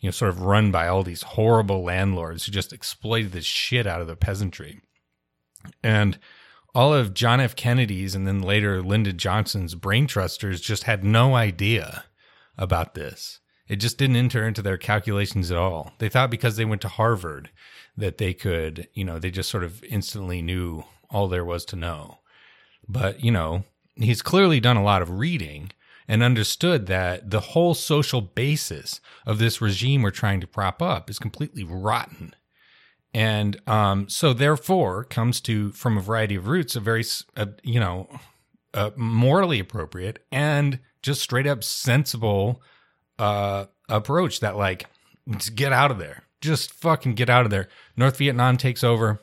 [0.00, 3.86] you know sort of run by all these horrible landlords who just exploited the shit
[3.86, 4.80] out of the peasantry,
[5.82, 6.18] and
[6.74, 7.54] all of John F.
[7.54, 12.04] Kennedy's and then later Lyndon Johnson's brain trusters just had no idea
[12.58, 13.40] about this.
[13.68, 15.92] It just didn't enter into their calculations at all.
[15.98, 17.50] They thought because they went to Harvard
[17.96, 21.76] that they could, you know, they just sort of instantly knew all there was to
[21.76, 22.18] know.
[22.86, 23.64] But, you know,
[23.96, 25.70] he's clearly done a lot of reading
[26.06, 31.08] and understood that the whole social basis of this regime we're trying to prop up
[31.08, 32.34] is completely rotten.
[33.14, 37.04] And um, so, therefore, comes to from a variety of roots a very,
[37.62, 38.08] you know,
[38.96, 42.60] morally appropriate and just straight up sensible
[43.18, 44.86] uh, approach that like
[45.54, 47.68] get out of there, just fucking get out of there.
[47.96, 49.20] North Vietnam takes over.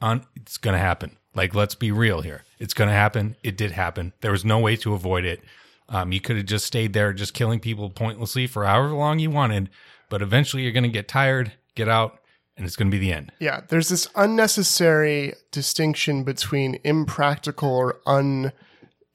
[0.00, 1.16] On it's gonna happen.
[1.34, 2.44] Like let's be real here.
[2.58, 3.36] It's gonna happen.
[3.42, 4.12] It did happen.
[4.20, 5.42] There was no way to avoid it.
[5.88, 9.30] Um, you could have just stayed there, just killing people pointlessly for however long you
[9.30, 9.70] wanted.
[10.10, 12.18] But eventually, you're gonna get tired, get out,
[12.56, 13.32] and it's gonna be the end.
[13.40, 18.52] Yeah, there's this unnecessary distinction between impractical or un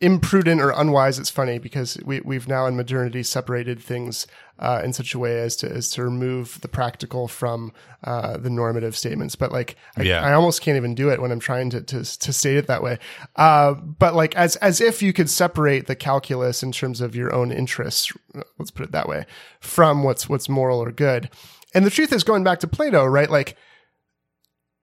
[0.02, 1.20] imprudent or unwise.
[1.20, 4.28] It's funny because we we've now in modernity separated things
[4.58, 7.74] uh, in such a way as to as to remove the practical from
[8.04, 9.36] uh, the normative statements.
[9.36, 10.22] But like, I, Yeah.
[10.22, 12.82] I almost can't even do it when I'm trying to to, to state it that
[12.84, 12.98] way.
[13.36, 17.34] Uh, but like as as if you could separate the calculus in terms of your
[17.34, 18.12] own interests.
[18.58, 19.26] Let's put it that way
[19.60, 21.30] from what's what's moral or good.
[21.74, 23.30] And the truth is, going back to Plato, right?
[23.30, 23.56] Like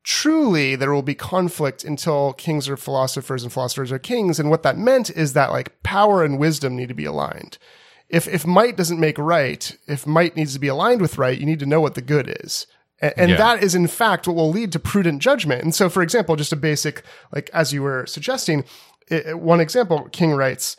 [0.04, 4.38] truly there will be conflict until kings are philosophers and philosophers are kings.
[4.38, 7.58] And what that meant is that like power and wisdom need to be aligned.
[8.08, 11.44] If, if might doesn't make right, if might needs to be aligned with right, you
[11.44, 12.68] need to know what the good is.
[13.02, 13.36] A- And, Yeah.
[13.36, 15.64] that is in fact what will lead to prudent judgment.
[15.64, 17.02] And so, for example, just a basic,
[17.34, 18.64] like as you were suggesting,
[19.10, 20.76] i- i- one example, King writes,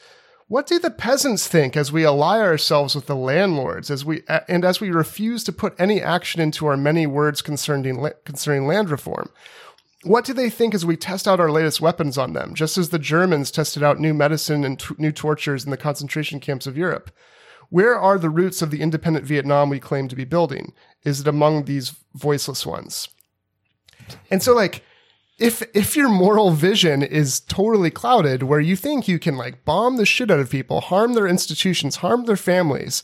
[0.48, 4.64] what do the peasants think as we ally ourselves with the landlords, as we and
[4.64, 9.30] as we refuse to put any action into our many words concerning concerning land reform?
[10.04, 12.90] What do they think as we test out our latest weapons on them, just as
[12.90, 16.78] the Germans tested out new medicine and t- new tortures in the concentration camps of
[16.78, 17.12] Europe?
[17.70, 20.72] Where are the roots of the independent Vietnam we claim to be building?
[21.04, 23.10] Is it among these voiceless ones?
[24.32, 24.84] And so, like,
[25.38, 29.98] if if your moral vision is totally clouded, where you think you can like bomb
[29.98, 33.04] the shit out of people, harm their institutions, harm their families,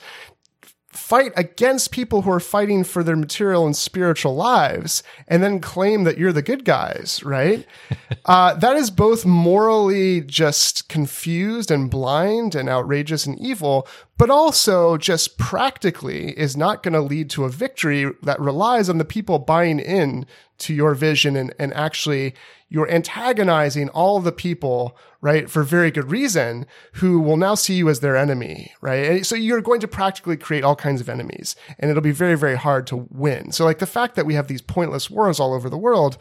[0.93, 6.03] fight against people who are fighting for their material and spiritual lives and then claim
[6.03, 7.65] that you're the good guys, right?
[8.25, 13.87] uh, that is both morally just confused and blind and outrageous and evil,
[14.17, 18.97] but also just practically is not going to lead to a victory that relies on
[18.97, 20.25] the people buying in
[20.59, 22.33] to your vision and, and actually
[22.73, 27.87] you're antagonizing all the people, right, for very good reason, who will now see you
[27.87, 29.05] as their enemy, right?
[29.11, 32.35] And so you're going to practically create all kinds of enemies, and it'll be very,
[32.35, 33.51] very hard to win.
[33.51, 36.17] So, like the fact that we have these pointless wars all over the world,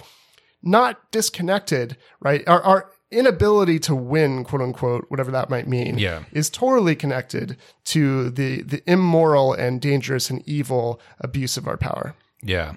[0.62, 2.46] not disconnected, right?
[2.46, 6.24] Our, our inability to win, quote unquote, whatever that might mean, Yeah.
[6.32, 12.14] is totally connected to the the immoral and dangerous and evil abuse of our power.
[12.42, 12.74] Yeah.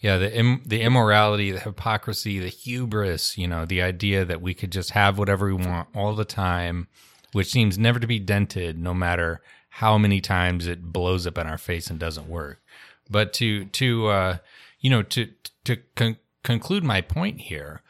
[0.00, 4.54] Yeah, the Im- the immorality, the hypocrisy, the hubris, you know, the idea that we
[4.54, 6.88] could just have whatever we want all the time,
[7.32, 11.46] which seems never to be dented no matter how many times it blows up in
[11.46, 12.62] our face and doesn't work.
[13.10, 14.36] But to to uh
[14.80, 15.28] you know, to
[15.64, 17.82] to con- conclude my point here,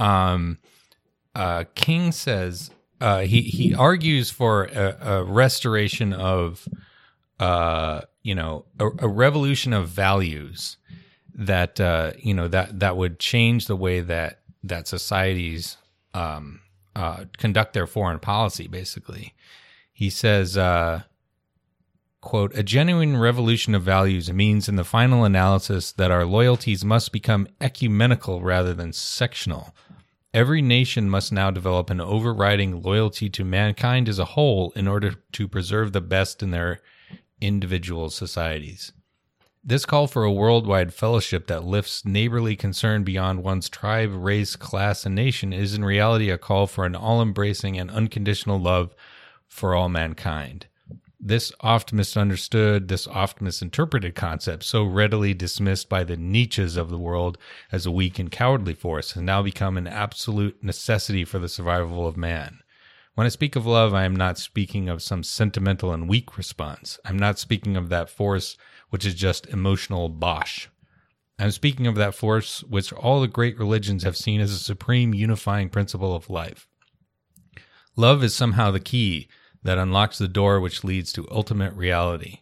[0.00, 0.58] um
[1.34, 2.70] uh King says
[3.02, 6.66] uh he he argues for a, a restoration of
[7.38, 10.78] uh you know, a, a revolution of values
[11.38, 15.78] that uh, you know that that would change the way that that societies
[16.12, 16.60] um,
[16.96, 18.66] uh, conduct their foreign policy.
[18.66, 19.34] Basically,
[19.92, 21.02] he says, uh,
[22.20, 27.12] "quote A genuine revolution of values means, in the final analysis, that our loyalties must
[27.12, 29.74] become ecumenical rather than sectional."
[30.34, 35.14] Every nation must now develop an overriding loyalty to mankind as a whole in order
[35.32, 36.82] to preserve the best in their
[37.40, 38.92] individual societies.
[39.64, 45.04] This call for a worldwide fellowship that lifts neighborly concern beyond one's tribe, race, class,
[45.04, 48.94] and nation is in reality a call for an all embracing and unconditional love
[49.48, 50.66] for all mankind.
[51.20, 56.98] This oft misunderstood, this oft misinterpreted concept, so readily dismissed by the Nietzsches of the
[56.98, 57.36] world
[57.72, 62.06] as a weak and cowardly force, has now become an absolute necessity for the survival
[62.06, 62.60] of man.
[63.16, 67.00] When I speak of love, I am not speaking of some sentimental and weak response.
[67.04, 68.56] I'm not speaking of that force
[68.90, 70.68] which is just emotional bosh.
[71.38, 75.14] I'm speaking of that force which all the great religions have seen as a supreme
[75.14, 76.66] unifying principle of life.
[77.96, 79.28] Love is somehow the key
[79.62, 82.40] that unlocks the door which leads to ultimate reality.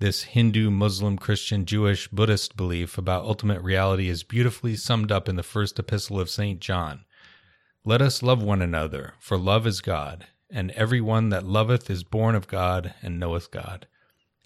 [0.00, 5.34] This Hindu, Muslim, Christian, Jewish, Buddhist belief about ultimate reality is beautifully summed up in
[5.34, 6.60] the first epistle of St.
[6.60, 7.04] John.
[7.84, 12.04] Let us love one another, for love is God, and every one that loveth is
[12.04, 13.88] born of God and knoweth God.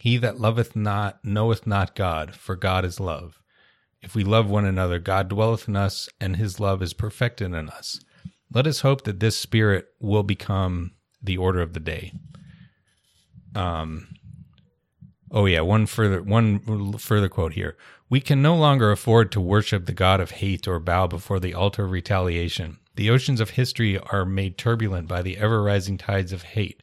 [0.03, 3.41] He that loveth not knoweth not God, for God is love.
[4.03, 7.69] If we love one another, God dwelleth in us, and his love is perfected in
[7.69, 8.01] us.
[8.53, 10.91] Let us hope that this spirit will become
[11.23, 12.15] the order of the day.
[13.55, 14.09] Um
[15.31, 17.77] Oh yeah, one further one further quote here.
[18.11, 21.55] We can no longer afford to worship the god of hate or bow before the
[21.55, 22.79] altar of retaliation.
[22.97, 26.83] The oceans of history are made turbulent by the ever rising tides of hate.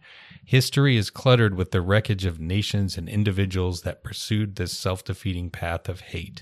[0.49, 5.51] History is cluttered with the wreckage of nations and individuals that pursued this self defeating
[5.51, 6.41] path of hate.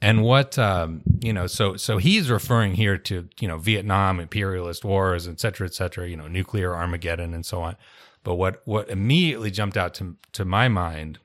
[0.00, 4.86] And what um, you know, so so he's referring here to you know Vietnam, imperialist
[4.86, 6.08] wars, et cetera, et cetera.
[6.08, 7.76] You know, nuclear Armageddon, and so on.
[8.24, 11.18] But what what immediately jumped out to to my mind,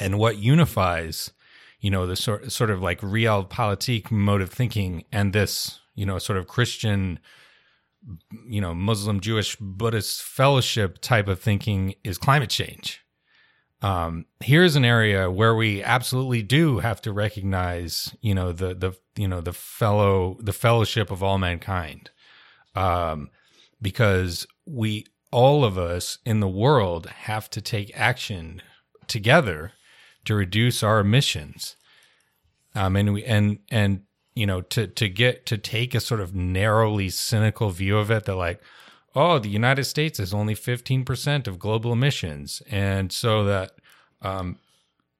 [0.00, 1.30] and what unifies,
[1.78, 6.18] you know, the sort sort of like realpolitik mode of thinking and this you know
[6.18, 7.20] sort of Christian
[8.46, 13.00] you know muslim jewish buddhist fellowship type of thinking is climate change.
[13.82, 18.92] Um, here's an area where we absolutely do have to recognize you know the the
[19.16, 22.10] you know the fellow the fellowship of all mankind.
[22.74, 23.30] Um,
[23.80, 28.62] because we all of us in the world have to take action
[29.08, 29.72] together
[30.24, 31.76] to reduce our emissions.
[32.74, 34.02] Um, and we and and
[34.34, 38.24] you know to to get to take a sort of narrowly cynical view of it
[38.24, 38.60] that like
[39.14, 42.62] oh the united states is only 15% of global emissions.
[42.70, 43.72] And so that
[44.22, 44.58] um,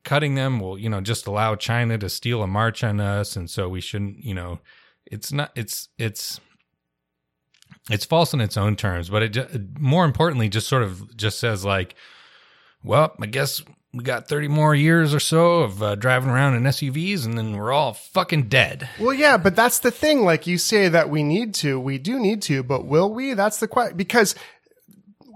[0.04, 3.36] cutting them will you know just allow china to steal a march on us.
[3.36, 4.60] And so we shouldn't you know
[5.06, 6.40] it's not it's it's
[7.90, 11.64] it's false in its own terms but it more importantly just sort of just says
[11.64, 11.94] like
[12.84, 13.62] well i guess
[13.94, 17.52] we got 30 more years or so of uh, driving around in SUVs and then
[17.56, 18.88] we're all fucking dead.
[18.98, 20.24] Well, yeah, but that's the thing.
[20.24, 23.34] Like you say that we need to, we do need to, but will we?
[23.34, 23.96] That's the question.
[23.98, 24.34] Because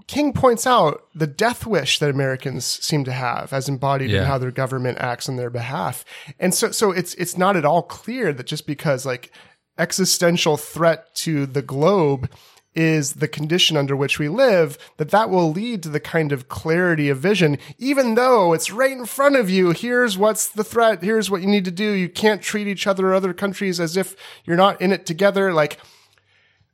[0.07, 4.21] King points out the death wish that Americans seem to have as embodied Yeah.
[4.21, 6.03] in how their government acts on their behalf.
[6.39, 9.31] And so, so it's, it's not at all clear that just because like
[9.77, 12.29] existential threat to the globe
[12.77, 16.47] is the condition under which we live, that that will lead to the kind of
[16.47, 19.71] clarity of vision, even though it's right in front of you.
[19.71, 21.01] Here's what's the threat.
[21.01, 21.91] Here's what you need to do.
[21.91, 24.15] You can't treat each other or other countries as if
[24.45, 25.51] you're not in it together.
[25.51, 25.79] Like,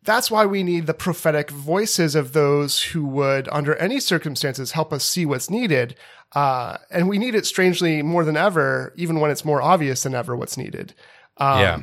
[0.03, 4.91] that's why we need the prophetic voices of those who would, under any circumstances, help
[4.91, 5.95] us see what's needed.
[6.33, 10.13] Uh, and we need it strangely more than ever, even when it's more obvious than
[10.13, 10.93] ever what's needed.
[11.37, 11.81] Um, yeah.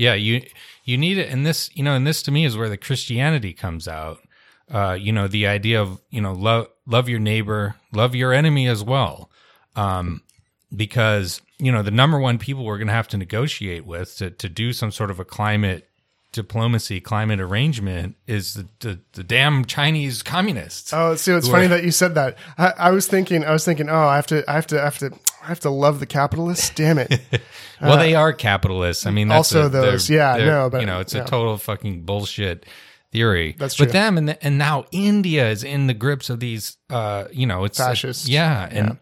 [0.00, 0.42] Yeah, you
[0.84, 3.52] you need it and this, you know, and this to me is where the Christianity
[3.52, 4.18] comes out.
[4.72, 8.66] Uh, you know, the idea of, you know, love love your neighbor, love your enemy
[8.66, 9.30] as well.
[9.76, 10.22] Um
[10.74, 14.30] because, you know, the number one people we're going to have to negotiate with to
[14.30, 15.86] to do some sort of a climate
[16.32, 20.92] diplomacy, climate arrangement is the the, the damn Chinese communists.
[20.94, 22.38] Oh, see, it's funny are- that you said that.
[22.56, 24.84] I, I was thinking, I was thinking, oh, I have to, I have to, I
[24.84, 25.10] have to,
[25.42, 26.70] I have to love the capitalists.
[26.70, 27.20] Damn it.
[27.80, 29.06] well, they are capitalists.
[29.06, 31.14] I mean, that's uh, also a- they're- those, yeah, they're- no, but, you know, it's
[31.14, 31.22] yeah.
[31.22, 32.66] a total fucking bullshit
[33.12, 33.56] theory.
[33.58, 33.86] That's true.
[33.86, 37.64] But them and and now India is in the grips of these, uh, you know,
[37.64, 38.28] it's Fascists.
[38.28, 38.98] yeah, and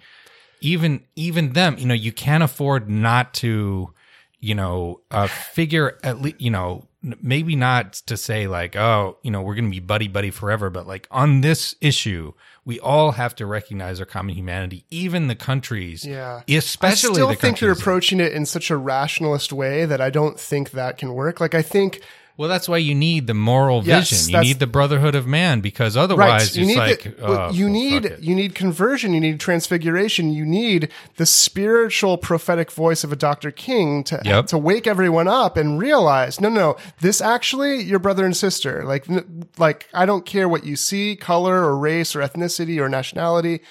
[0.61, 3.93] even even them, you know, you can't afford not to,
[4.41, 6.84] you know, uh, figure at least, you know.
[7.01, 10.68] Maybe not to say like, oh, you know, we're going to be buddy buddy forever,
[10.68, 12.32] but like on this issue,
[12.68, 14.84] we all have to recognize our common humanity.
[14.90, 16.42] Even the countries, Yeah.
[16.46, 20.10] especially I still the think you're approaching it in such a rationalist way that I
[20.10, 21.40] don't think that can work.
[21.40, 22.02] Like, I think,
[22.39, 24.32] Well, that's why you need the moral Yes, vision.
[24.32, 26.03] You need the brotherhood of man because right.
[26.05, 29.12] otherwise You it's need, like the, oh, you well, need, you need conversion.
[29.12, 30.32] You need transfiguration.
[30.32, 33.51] You need the spiritual prophetic voice of a Dr.
[33.51, 34.47] King to, Yep.
[34.47, 38.84] to wake everyone up and realize, no, no, this actually your brother and sister.
[38.84, 42.89] Like, n- like, I don't care what you see, color or race or ethnicity or
[42.89, 43.62] nationality.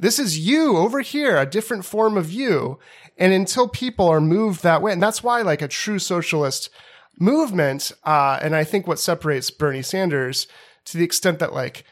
[0.00, 2.80] This is you over here, a different form of you.
[3.16, 6.70] And until people are moved that way, and that's why like a true socialist
[7.20, 10.48] movement, uh, and I think what separates Bernie Sanders
[10.86, 11.84] to the extent that like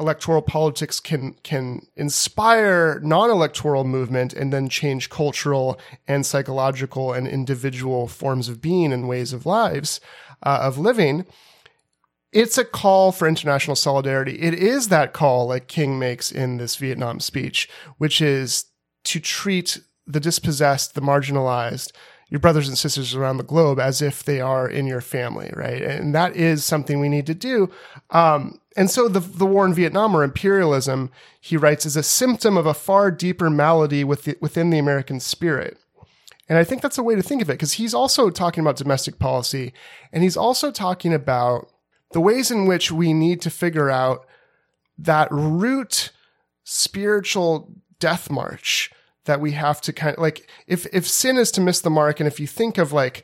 [0.00, 8.06] electoral politics can can inspire non-electoral movement and then change cultural and psychological and individual
[8.06, 10.00] forms of being and ways of lives
[10.44, 11.26] uh, of living
[12.32, 14.40] it's a call for international solidarity.
[14.40, 18.66] It is that call, like King makes in this Vietnam speech, which is
[19.04, 21.92] to treat the dispossessed, the marginalized,
[22.28, 25.82] your brothers and sisters around the globe as if they are in your family, right?
[25.82, 27.70] And that is something we need to do.
[28.10, 31.10] Um, and so the, the war in Vietnam or imperialism,
[31.40, 35.20] he writes, is a symptom of a far deeper malady with the, within the American
[35.20, 35.78] spirit.
[36.48, 38.76] And I think that's a way to think of it because he's also talking about
[38.76, 39.72] domestic policy
[40.12, 41.70] and he's also talking about
[42.12, 44.26] the ways in which we need to figure out
[44.96, 46.10] that root
[46.64, 48.90] spiritual death march
[49.28, 52.18] that we have to kind of like if if sin is to miss the mark
[52.18, 53.22] and if you think of like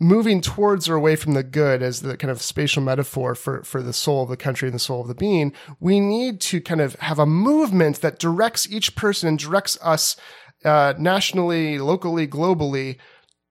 [0.00, 3.80] moving towards or away from the good as the kind of spatial metaphor for for
[3.80, 6.80] the soul of the country and the soul of the being we need to kind
[6.80, 10.16] of have a movement that directs each person and directs us
[10.64, 12.96] uh, nationally locally globally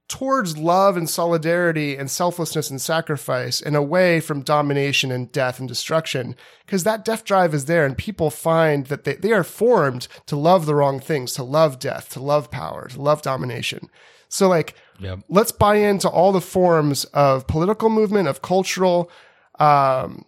[0.07, 5.67] towards love and solidarity and selflessness and sacrifice and away from domination and death and
[5.67, 6.35] destruction.
[6.65, 10.37] Because that death drive is there and people find that they, they are formed to
[10.37, 13.89] love the wrong things, to love death, to love power, to love domination.
[14.29, 15.19] So like, Yep.
[15.29, 19.11] let's buy into all the forms of political movement, of cultural,
[19.59, 20.25] um,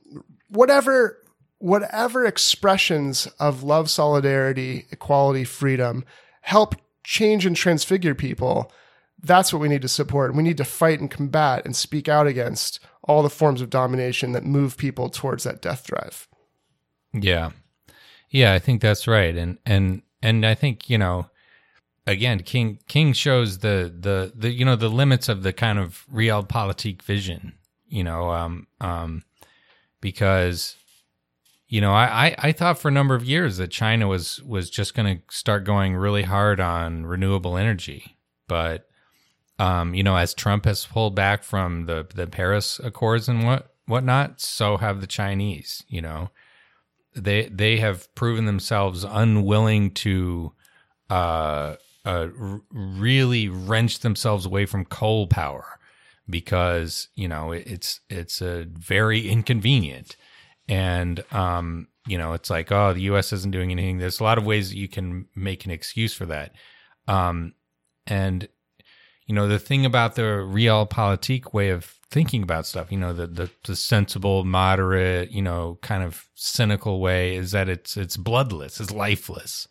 [0.50, 1.18] whatever,
[1.58, 6.06] whatever expressions of love, solidarity, equality, freedom
[6.42, 8.72] help change and transfigure people.
[9.22, 10.36] That's what we need to support.
[10.36, 14.32] We need to fight and combat and speak out against all the forms of domination
[14.34, 16.28] that move people towards that death drive.
[17.14, 17.52] Yeah.
[18.30, 19.36] Yeah, I think that's right.
[19.36, 21.30] And and and I think, you know,
[22.06, 26.06] again, King King shows the the the you know, the limits of the kind of
[26.14, 27.54] realpolitik vision,
[27.88, 29.24] you know, um um
[30.02, 30.76] because
[31.68, 34.70] you know, I, I, I thought for a number of years that China was was
[34.70, 38.18] just gonna start going really hard on renewable energy.
[38.48, 38.89] But
[39.60, 43.74] um, you know, as Trump has pulled back from the the Paris Accords and what
[43.86, 46.30] whatnot, so have the Chinese, you know
[47.16, 50.54] they they have proven themselves unwilling to
[51.10, 52.28] uh, uh,
[52.72, 55.80] really wrench themselves away from coal power
[56.30, 60.16] because you know it, it's it's a very inconvenient
[60.68, 63.34] and um, you know, it's like, oh, the U.S.
[63.34, 63.98] isn't doing anything.
[63.98, 66.54] There's a lot of ways that you can make an excuse for that,
[67.08, 67.54] um,
[68.08, 68.48] and
[69.30, 73.28] you know, the thing about the realpolitik way of thinking about stuff, you know, the,
[73.28, 78.80] the the sensible, moderate, you know, kind of cynical way is that it's it's bloodless,
[78.80, 79.68] it's lifeless,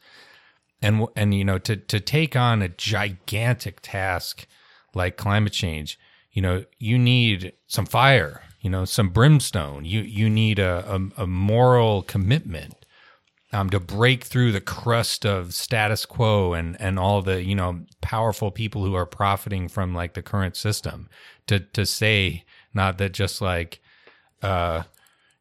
[0.80, 4.46] and and you know, to to take on a gigantic task
[4.94, 5.98] like climate change,
[6.30, 9.84] you know, you need some fire you know, some brimstone.
[9.84, 12.78] You you need a a, a moral commitment
[13.53, 17.80] um, to break through the crust of status quo and and all the you know
[18.01, 21.09] powerful people who are profiting from like the current system.
[21.46, 22.44] To to say
[22.74, 23.80] not that just like,
[24.42, 24.82] uh,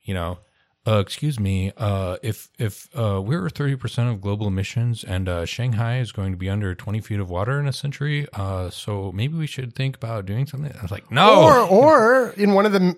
[0.03, 0.39] you know,
[0.87, 1.73] uh, excuse me.
[1.75, 6.31] Uh, if if uh, we're thirty percent of global emissions and uh, Shanghai is going
[6.31, 9.75] to be under twenty feet of water in a century, uh, so maybe we should
[9.75, 10.73] think about doing something.
[10.77, 11.43] I was like, no.
[11.43, 12.95] Or or in one of the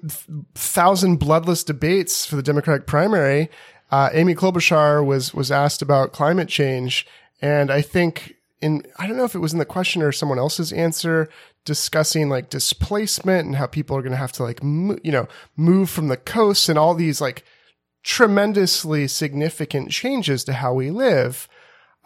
[0.54, 3.50] thousand bloodless debates for the Democratic primary,
[3.92, 7.08] uh, Amy Klobuchar was was asked about climate change,
[7.42, 10.40] and I think in I don't know if it was in the question or someone
[10.40, 11.30] else's answer
[11.66, 15.28] discussing like displacement and how people are going to have to like mo- you know
[15.56, 17.44] move from the coast and all these like
[18.04, 21.48] tremendously significant changes to how we live.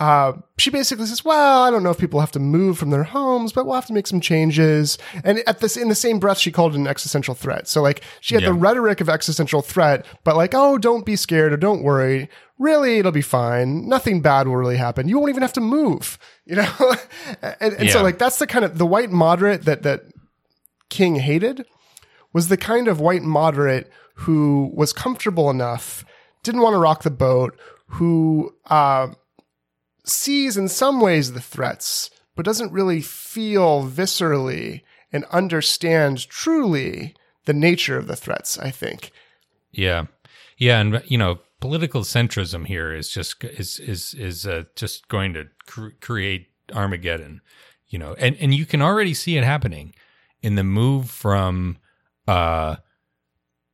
[0.04, 3.06] Uh, she basically says, well, I don't know if people have to move from their
[3.06, 4.98] homes, but we'll have to make some changes.
[5.24, 7.70] And at this, in the same breath, she called it an existential threat.
[7.70, 8.50] So like she had yeah.
[8.50, 12.30] the rhetoric of existential threat, but like, oh, don't be scared or don't worry.
[12.60, 13.88] Really, it'll be fine.
[13.88, 15.08] Nothing bad will really happen.
[15.08, 16.96] You won't even have to move, you know?
[17.42, 17.94] and, and yeah.
[17.94, 20.02] so like, that's the kind of the white moderate that, that
[20.90, 21.66] King hated
[22.34, 26.04] was the kind of white moderate who was comfortable enough,
[26.44, 29.08] didn't want to rock the boat, who uh,
[30.06, 34.82] sees in some ways the threats, but doesn't really feel viscerally
[35.12, 39.12] and understand truly the nature of the threats, I think.
[39.72, 40.06] Yeah.
[40.58, 40.80] Yeah.
[40.80, 45.46] And, you know, political centrism here is just, is, is, is uh, just going to
[45.66, 47.42] cr- create Armageddon,
[47.88, 49.94] you know, and, and you can already see it happening
[50.42, 51.78] in the move from,
[52.28, 52.76] uh,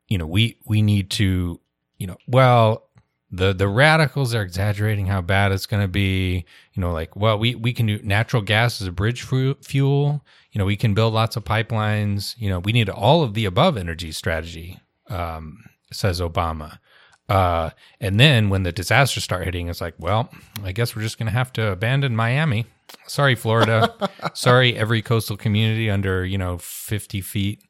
[0.08, 1.60] you know, we we need to,
[1.98, 2.89] you know, well,
[3.32, 6.46] the the radicals are exaggerating how bad it's going to be.
[6.74, 10.26] You know, like, well, we we can do natural gas as a bridge fuel.
[10.52, 12.36] You know, we can build lots of pipelines.
[12.38, 16.80] You know, we need all of the above energy strategy, um, says Obama.
[17.28, 17.70] Uh,
[18.02, 20.32] and then when the disasters start hitting, it's like, well,
[20.64, 22.66] I guess we're just going to have to abandon Miami.
[23.06, 23.94] Sorry, Florida.
[24.34, 27.62] Sorry, every coastal community under you know fifty feet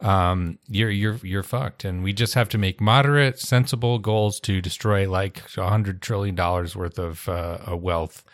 [0.00, 1.84] um, you're you're you're fucked.
[1.84, 6.34] And we just have to make moderate, sensible goals to destroy like a hundred trillion
[6.34, 8.24] dollars worth of uh, wealth.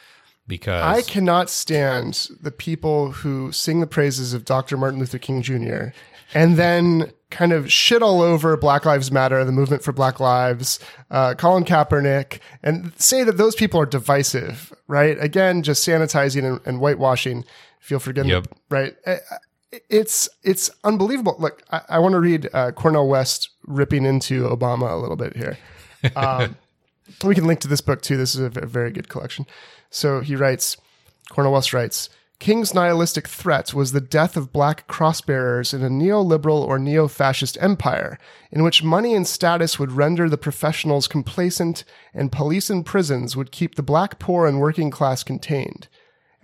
[0.46, 4.76] Because I cannot stand the people who sing the praises of Dr.
[4.76, 5.86] Martin Luther King Jr.
[6.34, 10.78] and then kind of shit all over Black Lives Matter, the movement for Black Lives,
[11.10, 15.16] uh, Colin Kaepernick, and say that those people are divisive, right?
[15.18, 17.44] Again, just sanitizing and, and whitewashing.
[17.80, 18.46] Feel forgiven, yep.
[18.70, 18.94] right?
[19.88, 21.36] It's it's unbelievable.
[21.38, 25.36] Look, I, I want to read uh, Cornel West ripping into Obama a little bit
[25.36, 25.58] here.
[26.16, 26.58] Um,
[27.24, 28.18] we can link to this book too.
[28.18, 29.46] This is a, a very good collection.
[29.88, 30.76] So he writes,
[31.30, 32.10] Cornel West writes,
[32.40, 37.56] King's nihilistic threat was the death of black crossbearers in a neoliberal or neo fascist
[37.58, 38.18] empire,
[38.52, 43.50] in which money and status would render the professionals complacent and police and prisons would
[43.50, 45.88] keep the black poor and working class contained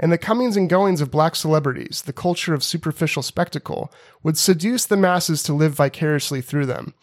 [0.01, 3.92] and the comings and goings of black celebrities, the culture of superficial spectacle,
[4.22, 6.94] would seduce the masses to live vicariously through them.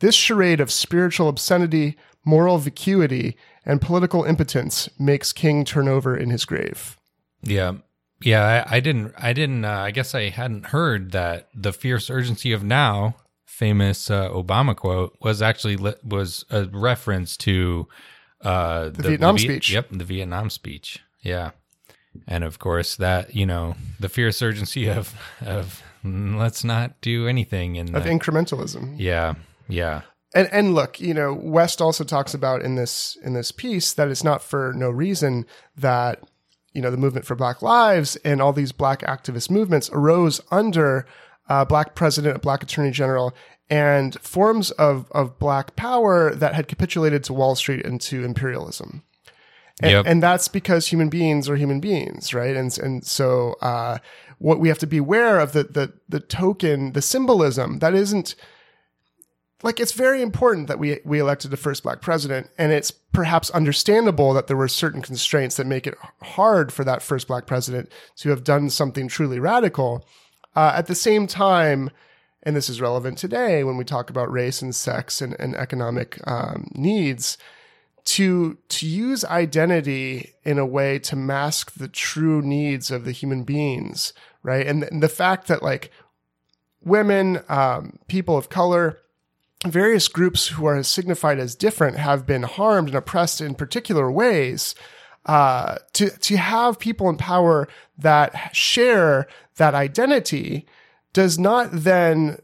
[0.00, 1.96] This charade of spiritual obscenity,
[2.26, 6.98] moral vacuity, and political impotence makes King turn over in his grave.
[7.42, 7.76] Yeah.
[8.20, 9.14] Yeah, I, I didn't.
[9.18, 9.64] I didn't.
[9.64, 14.76] Uh, I guess I hadn't heard that the fierce urgency of now, famous uh, Obama
[14.76, 17.88] quote, was actually li- was a reference to
[18.42, 19.72] uh, the, the, Vietnam the speech.
[19.72, 21.00] Yep, the Vietnam speech.
[21.20, 21.50] Yeah
[22.26, 27.76] and of course that you know the fierce urgency of of let's not do anything
[27.76, 28.94] in of incrementalism.
[28.98, 29.34] Yeah,
[29.68, 30.02] yeah.
[30.34, 34.08] And and look, you know, West also talks about in this in this piece that
[34.08, 35.46] it's not for no reason
[35.76, 36.22] that
[36.72, 41.06] you know the movement for Black Lives and all these Black activist movements arose under
[41.48, 43.34] a Black president, a Black attorney general,
[43.68, 49.02] and forms of of Black power that had capitulated to Wall Street and to imperialism.
[49.80, 50.04] And, yep.
[50.06, 52.56] and that's because human beings are human beings, right?
[52.56, 53.98] And and so uh,
[54.38, 58.34] what we have to be aware of the the the token, the symbolism that isn't
[59.62, 63.50] like it's very important that we we elected a first black president, and it's perhaps
[63.50, 67.90] understandable that there were certain constraints that make it hard for that first black president
[68.16, 70.04] to have done something truly radical.
[70.54, 71.90] Uh, at the same time,
[72.42, 76.18] and this is relevant today when we talk about race and sex and, and economic
[76.26, 77.38] um, needs,
[78.04, 83.44] to to use identity in a way to mask the true needs of the human
[83.44, 84.66] beings, right?
[84.66, 85.90] And, and the fact that like
[86.84, 88.98] women, um, people of color,
[89.66, 94.74] various groups who are signified as different have been harmed and oppressed in particular ways.
[95.24, 100.66] Uh, to to have people in power that share that identity
[101.12, 102.38] does not then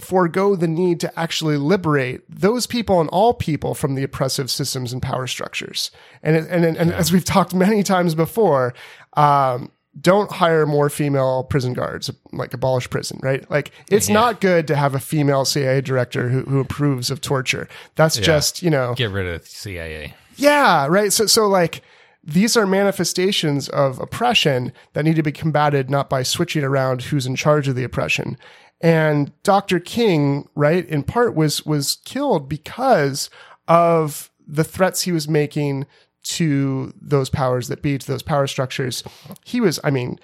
[0.00, 4.92] forego the need to actually liberate those people and all people from the oppressive systems
[4.92, 5.90] and power structures.
[6.22, 6.96] And and and, and yeah.
[6.96, 8.74] as we've talked many times before,
[9.14, 9.70] um,
[10.00, 13.48] don't hire more female prison guards, like abolish prison, right?
[13.50, 14.14] Like it's yeah.
[14.14, 17.68] not good to have a female CIA director who, who approves of torture.
[17.96, 18.24] That's yeah.
[18.24, 20.14] just, you know, get rid of CIA.
[20.36, 20.86] Yeah.
[20.88, 21.12] Right.
[21.12, 21.82] So, so like
[22.22, 27.26] these are manifestations of oppression that need to be combated not by switching around who's
[27.26, 28.36] in charge of the oppression.
[28.80, 29.78] And Dr.
[29.78, 33.28] King, right, in part was, was killed because
[33.68, 35.86] of the threats he was making
[36.22, 39.02] to those powers that be, to those power structures.
[39.44, 40.18] He was, I mean,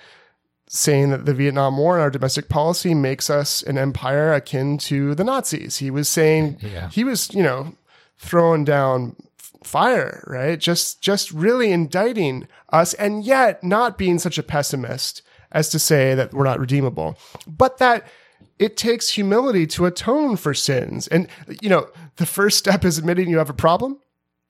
[0.69, 5.15] saying that the Vietnam War and our domestic policy makes us an empire akin to
[5.15, 5.79] the Nazis.
[5.79, 6.89] He was saying, yeah.
[6.91, 7.75] he was, you know,
[8.19, 9.17] throwing down
[9.63, 10.59] fire, right?
[10.59, 16.15] Just, just really indicting us and yet not being such a pessimist as to say
[16.15, 18.07] that we're not redeemable, but that
[18.59, 21.09] it takes humility to atone for sins.
[21.09, 21.29] And,
[21.61, 23.99] you know, the first step is admitting you have a problem.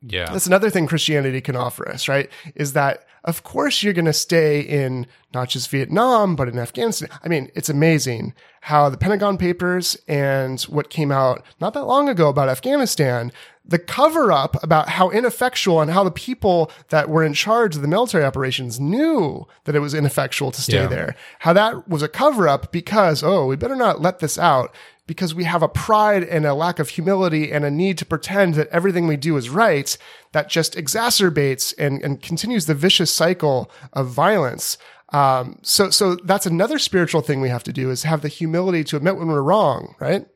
[0.03, 0.31] Yeah.
[0.31, 2.31] That's another thing Christianity can offer us, right?
[2.55, 7.09] Is that, of course, you're going to stay in not just Vietnam, but in Afghanistan.
[7.25, 12.09] I mean, it's amazing how the Pentagon Papers and what came out not that long
[12.09, 13.33] ago about Afghanistan,
[13.69, 17.83] the cover up about how ineffectual and how the people that were in charge of
[17.83, 20.87] the military operations knew that it was ineffectual to stay yeah.
[20.87, 21.17] there.
[21.41, 24.75] How that was a cover up because, oh, we better not let this out
[25.07, 28.55] because we have a pride and a lack of humility and a need to pretend
[28.55, 29.97] that everything we do is right
[30.33, 34.79] that just exacerbates and, and continues the vicious cycle of violence.
[35.13, 38.83] Um, so, so that's another spiritual thing we have to do is have the humility
[38.85, 40.27] to admit when we're wrong, right?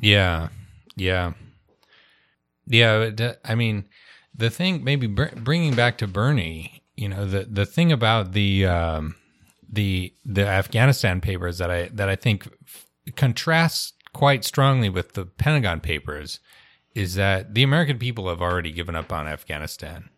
[0.00, 0.48] Yeah.
[0.96, 1.34] Yeah.
[2.66, 3.10] Yeah.
[3.44, 3.84] I mean,
[4.34, 9.16] the thing, maybe bringing back to Bernie, you know, the, the thing about the, um,
[9.70, 12.48] the, the Afghanistan papers that I, that I think
[13.16, 16.40] contrasts quite strongly with the Pentagon Papers
[16.94, 20.08] is that the American people have already given up on Afghanistan.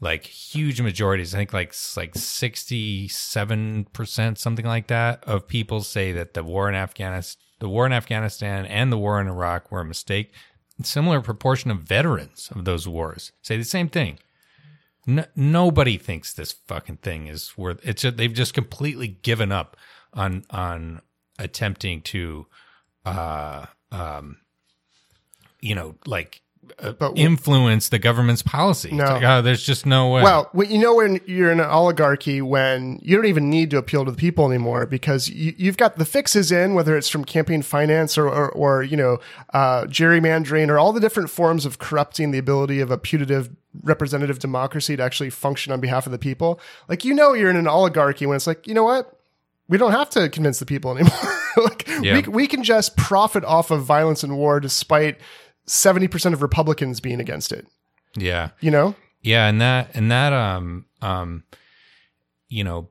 [0.00, 5.82] Like huge majorities, I think like like sixty seven percent, something like that, of people
[5.82, 9.70] say that the war in Afghanistan, the war in Afghanistan, and the war in Iraq
[9.70, 10.32] were a mistake.
[10.82, 14.18] Similar proportion of veterans of those wars say the same thing.
[15.06, 17.80] No, nobody thinks this fucking thing is worth.
[17.82, 19.76] It's they've just completely given up
[20.12, 21.02] on on
[21.38, 22.46] attempting to
[23.04, 24.38] uh, um,
[25.60, 26.42] you know, like
[26.98, 28.92] but, influence the government's policy.
[28.92, 29.04] No.
[29.04, 30.22] Like, oh, there's just no way.
[30.22, 34.04] Well, you know, when you're in an oligarchy, when you don't even need to appeal
[34.04, 37.62] to the people anymore because you, have got the fixes in, whether it's from campaign
[37.62, 39.18] finance or, or, or you know,
[39.52, 43.50] uh, gerrymandering or all the different forms of corrupting the ability of a putative
[43.82, 46.60] representative democracy to actually function on behalf of the people.
[46.88, 49.18] Like, you know, you're in an oligarchy when it's like, you know what?
[49.68, 51.18] we don't have to convince the people anymore.
[51.56, 52.14] like yeah.
[52.14, 55.18] we, we can just profit off of violence and war despite
[55.66, 57.66] 70% of Republicans being against it.
[58.16, 58.50] Yeah.
[58.60, 58.94] You know?
[59.22, 61.44] Yeah, and that and that um um
[62.48, 62.88] you know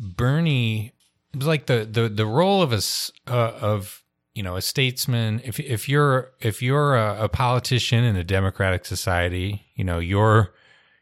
[0.00, 0.92] Bernie
[1.32, 2.80] it was like the the the role of a
[3.28, 4.02] uh, of
[4.34, 8.84] you know a statesman if if you're if you're a, a politician in a democratic
[8.84, 10.54] society, you know, your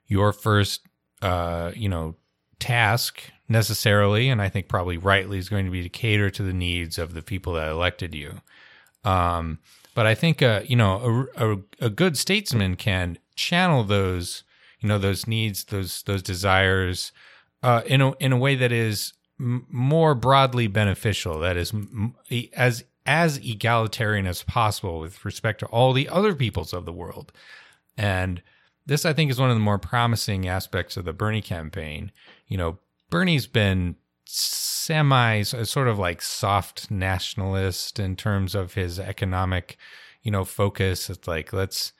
[0.06, 0.82] your first
[1.22, 2.14] uh you know
[2.58, 6.52] task necessarily, and I think probably rightly, is going to be to cater to the
[6.52, 8.40] needs of the people that elected you.
[9.04, 9.60] Um,
[9.96, 14.44] but I think, uh, you know, a, a, a, good statesman can channel those,
[14.78, 17.12] you know, those needs, those those desires,
[17.62, 21.40] uh, in a in a way that is m- more broadly beneficial.
[21.40, 22.14] That is m-
[22.52, 27.32] as as egalitarian as possible with respect to all the other peoples of the world.
[27.96, 28.42] And
[28.84, 32.12] this, I think, is one of the more promising aspects of the Bernie campaign.
[32.48, 32.78] You know,
[33.08, 39.76] Bernie's been semi sort of like soft nationalist in terms of his economic,
[40.22, 41.08] you know, focus.
[41.10, 41.92] It's like let's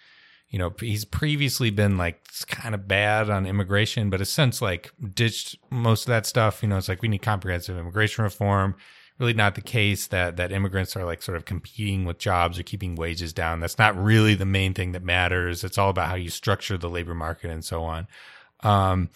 [0.48, 4.92] you know, he's previously been like kind of bad on immigration, but has since like
[5.14, 6.62] ditched most of that stuff.
[6.62, 8.76] You know, it's like we need comprehensive immigration reform.
[9.18, 12.62] Really not the case that that immigrants are like sort of competing with jobs or
[12.62, 13.60] keeping wages down.
[13.60, 15.64] That's not really the main thing that matters.
[15.64, 18.06] It's all about how you structure the labor market and so on.
[18.60, 19.10] Um,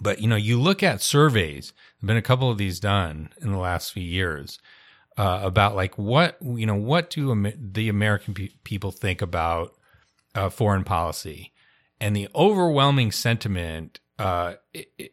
[0.00, 1.72] but you know, you look at surveys.
[2.00, 4.58] There've been a couple of these done in the last few years.
[5.16, 9.74] uh, about like what you know what do the American pe- people think about
[10.34, 11.52] uh, foreign policy,
[12.00, 14.54] and the overwhelming sentiment uh,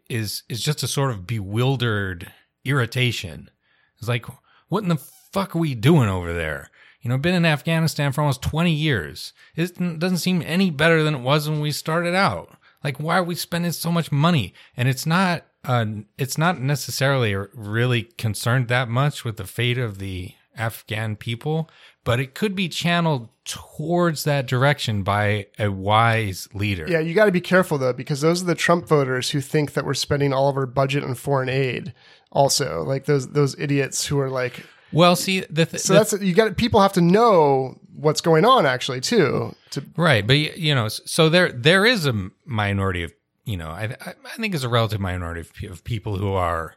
[0.09, 2.31] is is just a sort of bewildered
[2.63, 3.49] irritation.
[3.97, 4.25] It's like,
[4.69, 6.71] what in the fuck are we doing over there?
[7.01, 9.33] You know, been in Afghanistan for almost twenty years.
[9.55, 12.55] It doesn't seem any better than it was when we started out.
[12.83, 14.53] Like, why are we spending so much money?
[14.77, 15.85] And it's not, uh,
[16.17, 21.69] it's not necessarily really concerned that much with the fate of the Afghan people,
[22.03, 26.85] but it could be channeled towards that direction by a wise leader.
[26.87, 29.73] Yeah, you got to be careful though, because those are the Trump voters who think
[29.73, 31.93] that we're spending all of our budget on foreign aid.
[32.31, 36.21] Also, like those those idiots who are like, Well, see, the th- so the- that's
[36.21, 39.55] you got people have to know what's going on actually too.
[39.71, 43.13] To Right, but you know, so there there is a minority of
[43.45, 46.75] you know, I I think it's a relative minority of, of people who are,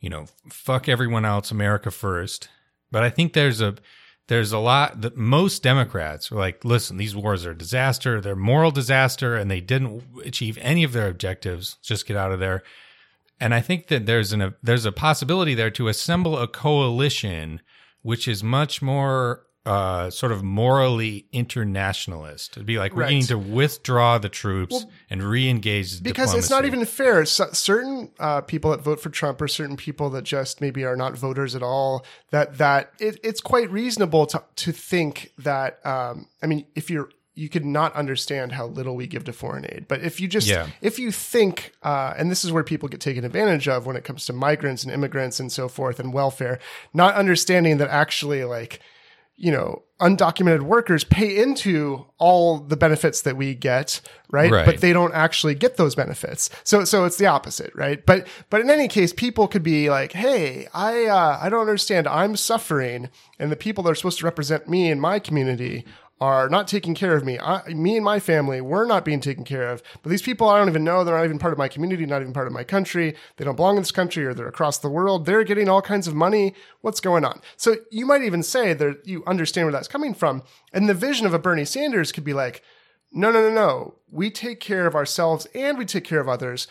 [0.00, 2.48] you know, fuck everyone else, America first.
[2.90, 3.76] But I think there's a
[4.28, 8.34] there's a lot that most Democrats are like, listen, these wars are a disaster, they're
[8.34, 11.76] a moral disaster, and they didn't achieve any of their objectives.
[11.82, 12.62] Just get out of there.
[13.42, 17.60] And I think that there's an a, there's a possibility there to assemble a coalition
[18.02, 22.56] which is much more uh, sort of morally internationalist.
[22.56, 26.64] It'd be like we need to withdraw the troops and re-engage the because it's not
[26.64, 27.24] even fair.
[27.24, 30.96] So, certain uh, people that vote for Trump or certain people that just maybe are
[30.96, 32.04] not voters at all.
[32.30, 35.84] That that it, it's quite reasonable to to think that.
[35.84, 39.64] Um, I mean, if you're you could not understand how little we give to foreign
[39.70, 40.66] aid, but if you just Yeah.
[40.80, 44.04] if you think, uh, and this is where people get taken advantage of when it
[44.04, 46.58] comes to migrants and immigrants and so forth and welfare,
[46.92, 48.80] not understanding that actually like
[49.36, 54.52] you know, undocumented workers pay into all the benefits that we get, right?
[54.52, 54.66] Right.
[54.66, 56.50] But they don't actually get those benefits.
[56.64, 58.04] So, so it's the opposite, right?
[58.04, 62.06] But, but in any case, people could be like, Hey, I, uh, I don't understand.
[62.06, 63.08] I'm suffering
[63.38, 65.84] and the people that are supposed to represent me in my community
[66.22, 67.36] are not taking care of me.
[67.40, 69.82] I, me and my family, we're not being taken care of.
[70.04, 71.02] But these people, I don't even know.
[71.02, 73.16] They're not even part of my community, not even part of my country.
[73.36, 75.26] They don't belong in this country or they're across the world.
[75.26, 76.54] They're getting all kinds of money.
[76.80, 77.40] What's going on?
[77.56, 80.44] So you might even say that you understand where that's coming from.
[80.72, 82.62] And the vision of a Bernie Sanders could be like,
[83.10, 83.96] no, no, no, no.
[84.08, 86.68] We take care of ourselves and we take care of others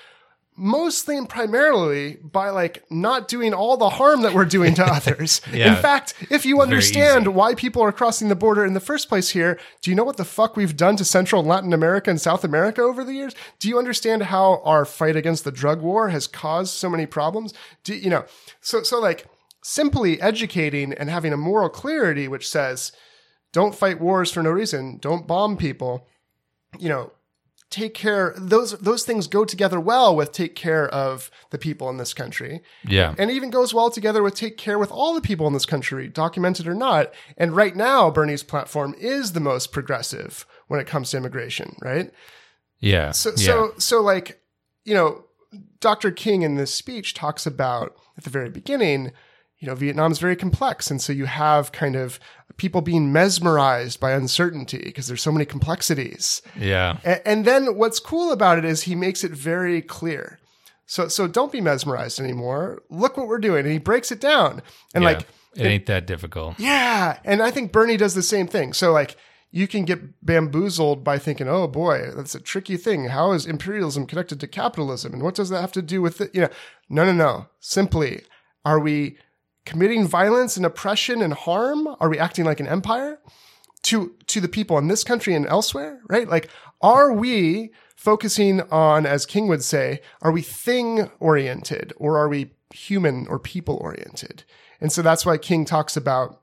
[0.57, 5.41] mostly and primarily by like not doing all the harm that we're doing to others.
[5.51, 5.75] Yeah.
[5.75, 9.29] In fact, if you understand why people are crossing the border in the first place
[9.29, 12.19] here, do you know what the fuck we've done to Central and Latin America and
[12.19, 13.33] South America over the years?
[13.59, 17.53] Do you understand how our fight against the drug war has caused so many problems?
[17.83, 18.25] Do you know?
[18.59, 19.25] So so like
[19.63, 22.91] simply educating and having a moral clarity which says
[23.53, 26.07] don't fight wars for no reason, don't bomb people,
[26.79, 27.11] you know,
[27.72, 31.95] take care those those things go together well with take care of the people in
[31.95, 33.15] this country yeah.
[33.17, 36.09] and even goes well together with take care with all the people in this country
[36.09, 41.09] documented or not and right now bernie's platform is the most progressive when it comes
[41.09, 42.11] to immigration right
[42.80, 43.11] yeah.
[43.11, 43.36] so yeah.
[43.36, 44.41] so so like
[44.84, 45.24] you know
[45.80, 49.13] dr king in this speech talks about at the very beginning
[49.59, 52.19] you know vietnam's very complex and so you have kind of
[52.57, 56.97] people being mesmerized by uncertainty because there's so many complexities yeah.
[57.03, 60.39] a- And then what's cool about it is he makes it very clear.
[60.85, 62.81] So so don't be mesmerized anymore.
[62.89, 63.63] Look what we're doing.
[63.65, 64.61] And he breaks it down.
[64.93, 65.09] And Yeah.
[65.11, 66.59] like it ain't that difficult.
[66.59, 68.73] yeah, and I think Bernie does the same thing.
[68.73, 69.15] So like
[69.53, 73.09] you can get bamboozled by thinking, "Oh boy, that's a tricky thing.
[73.09, 76.31] How is imperialism connected to capitalism and what does that have to do with it?"
[76.33, 76.49] You know,
[76.89, 77.47] no, no, no.
[77.59, 78.21] Simply,
[78.63, 79.17] are we
[79.66, 81.88] committing violence and oppression and harm?
[81.99, 83.20] Are we acting like an empire
[83.84, 86.01] to to the people in this country and elsewhere?
[86.09, 86.28] Right?
[86.28, 86.49] Like,
[86.82, 92.51] are we focusing on, as King would say, are we thing oriented or are we
[92.74, 94.43] human or people oriented?
[94.80, 96.41] And so that's why King talks about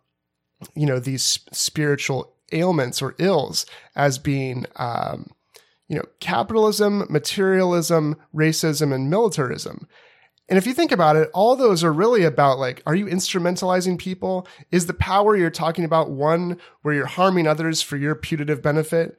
[0.74, 5.30] you know these spiritual ailments or ills as being um,
[5.88, 9.88] you know capitalism materialism racism and militarism
[10.48, 13.98] and if you think about it all those are really about like are you instrumentalizing
[13.98, 18.62] people is the power you're talking about one where you're harming others for your putative
[18.62, 19.16] benefit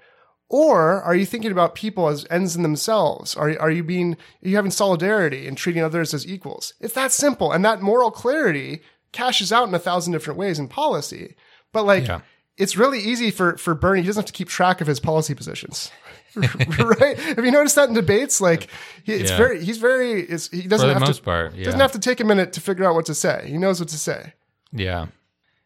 [0.52, 3.36] or are you thinking about people as ends in themselves?
[3.36, 6.74] Are, are you being, are you having solidarity and treating others as equals?
[6.80, 7.52] It's that simple.
[7.52, 8.82] And that moral clarity
[9.12, 11.36] cashes out in a thousand different ways in policy.
[11.72, 12.22] But like, Yeah.
[12.58, 14.02] it's really easy for, for Bernie.
[14.02, 15.92] He doesn't have to keep track of his policy positions.
[16.80, 17.18] right?
[17.18, 18.40] Have you noticed that in debates?
[18.42, 18.68] Like,
[19.04, 19.38] he, it's Yeah.
[19.38, 21.56] very, he's very, it's, he doesn't have most to, part.
[21.56, 21.66] Yeah.
[21.66, 23.46] doesn't have to take a minute to figure out what to say.
[23.48, 24.34] He knows what to say.
[24.72, 25.08] Yeah.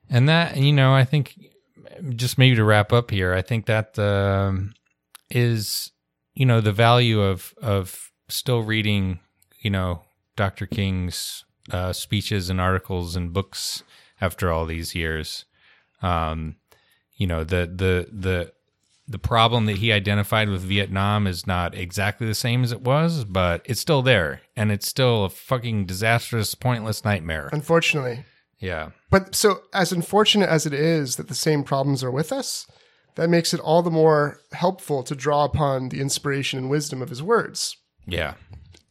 [0.10, 1.38] And that, you know, I think
[2.16, 4.74] just maybe to wrap up here, I think that um,
[5.30, 5.92] is,
[6.34, 9.20] you know, the value of of still reading,
[9.60, 10.02] you know,
[10.36, 10.66] Dr.
[10.66, 13.84] King's uh, speeches and articles and books
[14.22, 15.46] after all these years.
[16.02, 16.56] Um,
[17.16, 18.54] you know, the the the
[19.08, 23.26] the problem that he identified with Vietnam is not exactly the same as it was,
[23.26, 27.50] but it's still there, and it's still a fucking disastrous, pointless nightmare.
[27.52, 28.26] Unfortunately.
[28.60, 28.92] Yeah.
[29.10, 32.66] But so, as unfortunate as it is that the same problems are with us,
[33.16, 37.10] that makes it all the more helpful to draw upon the inspiration and wisdom of
[37.10, 37.76] his words.
[38.08, 38.36] Yeah.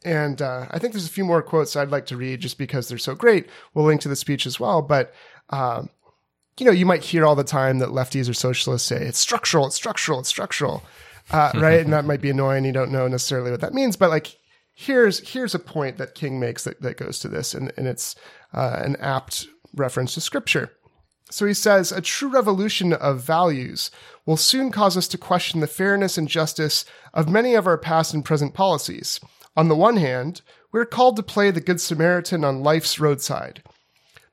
[0.05, 2.87] And uh, I think there's a few more quotes I'd like to read just because
[2.87, 3.49] they're so great.
[3.73, 4.81] We'll link to the speech as well.
[4.81, 5.13] But,
[5.49, 5.83] uh,
[6.59, 9.67] you know, you might hear all the time that lefties or socialists say it's structural,
[9.67, 10.83] it's structural, it's structural,
[11.31, 11.81] uh, right?
[11.81, 12.65] and that might be annoying.
[12.65, 13.95] You don't know necessarily what that means.
[13.95, 14.37] But like,
[14.73, 18.15] here's here's a point that King makes that, that goes to this, and, and it's
[18.53, 20.71] uh, an apt reference to scripture.
[21.29, 23.89] So he says, a true revolution of values
[24.23, 28.13] will soon cause us to question the fairness and justice of many of our past
[28.13, 29.19] and present policies.
[29.55, 33.63] On the one hand, we're called to play the Good Samaritan on life's roadside.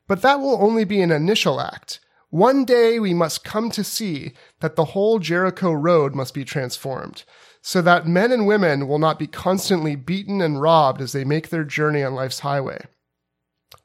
[0.06, 2.00] But that will only be an initial act.
[2.30, 7.24] One day we must come to see that the whole Jericho road must be transformed,
[7.60, 11.48] so that men and women will not be constantly beaten and robbed as they make
[11.48, 12.86] their journey on life's highway.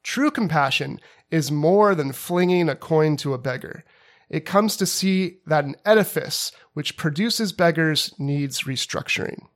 [0.03, 0.99] True compassion
[1.31, 3.83] is more than flinging a coin to a beggar.
[4.29, 9.47] It comes to see that an edifice which produces beggars needs restructuring.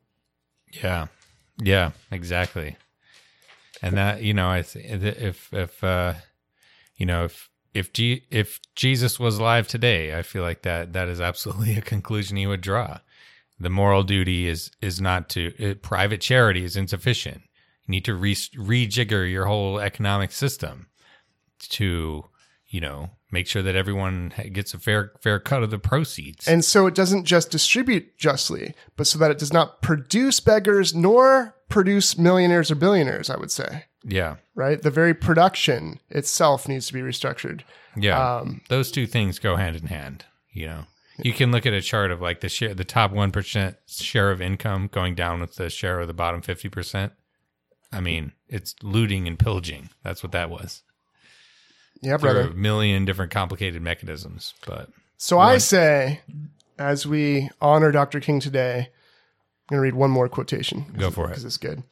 [0.72, 1.08] Yeah.
[1.62, 2.78] Yeah, exactly.
[3.82, 6.16] And that, you know, I th- if if uh
[6.96, 11.08] you know, if if G- if Jesus was alive today, I feel like that that
[11.08, 13.00] is absolutely a conclusion he would draw.
[13.60, 17.42] The moral duty is is not to uh, private charity is insufficient.
[17.86, 20.88] You need to re- rejigger your whole economic system
[21.70, 22.26] to,
[22.68, 26.48] you know, make sure that everyone gets a fair fair cut of the proceeds.
[26.48, 30.96] And so it doesn't just distribute justly, but so that it does not produce beggars
[30.96, 33.86] nor produce millionaires or billionaires, I would say.
[34.04, 34.36] Yeah.
[34.56, 34.82] Right?
[34.82, 37.62] The very production itself needs to be restructured.
[37.96, 38.38] Yeah.
[38.38, 40.86] Um, Those two things go hand in hand, you know.
[41.22, 44.42] You can look at a chart of like the share the top 1% share of
[44.42, 47.12] income going down with the share of the bottom 50%.
[47.92, 49.90] I mean, it's looting and pillaging.
[50.02, 50.82] That's what that was.
[52.02, 52.52] Yeah, There are brother.
[52.52, 56.22] a million different complicated mechanisms, but So I say,
[56.78, 58.22] as we honor Dr.
[58.22, 58.88] King today,
[59.70, 60.86] I'm going to read one more quotation.
[60.98, 61.30] Go for it.
[61.30, 61.84] Because it's good.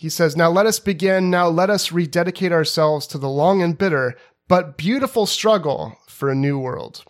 [0.00, 1.28] He says, Now let us begin.
[1.28, 4.16] Now let us rededicate ourselves to the long and bitter,
[4.48, 7.04] but beautiful struggle for a new world.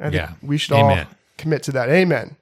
[0.00, 0.32] I think Yeah.
[0.42, 1.06] we should Amen.
[1.06, 1.88] all commit to that.
[1.88, 2.34] Amen.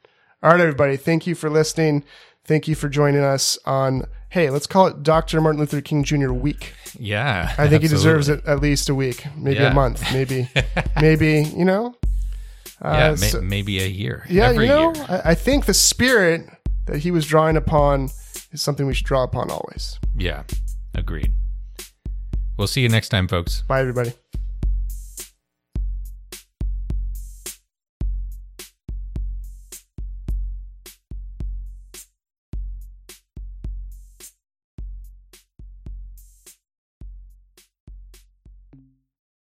[0.42, 0.96] All right, everybody.
[0.96, 2.04] Thank you for listening.
[2.46, 5.42] Thank you for joining us on, hey, let's call it Dr.
[5.42, 6.32] Martin Luther King Jr.
[6.32, 6.72] week.
[6.98, 7.54] yeah.
[7.58, 9.72] I think he deserves it at least a week, maybe Yeah.
[9.72, 10.48] a month, maybe,
[11.02, 11.94] maybe, you know,
[12.82, 14.24] Yeah, uh, may, so- maybe a year.
[14.30, 14.94] yeah, Every you know.
[15.06, 16.48] I, I think the spirit
[16.86, 18.08] that he was drawing upon
[18.52, 19.98] is something we should draw upon always.
[20.16, 20.42] Yeah.
[20.94, 21.32] Agreed.
[22.56, 23.62] We'll see you next time, folks.
[23.62, 24.12] Bye, everybody.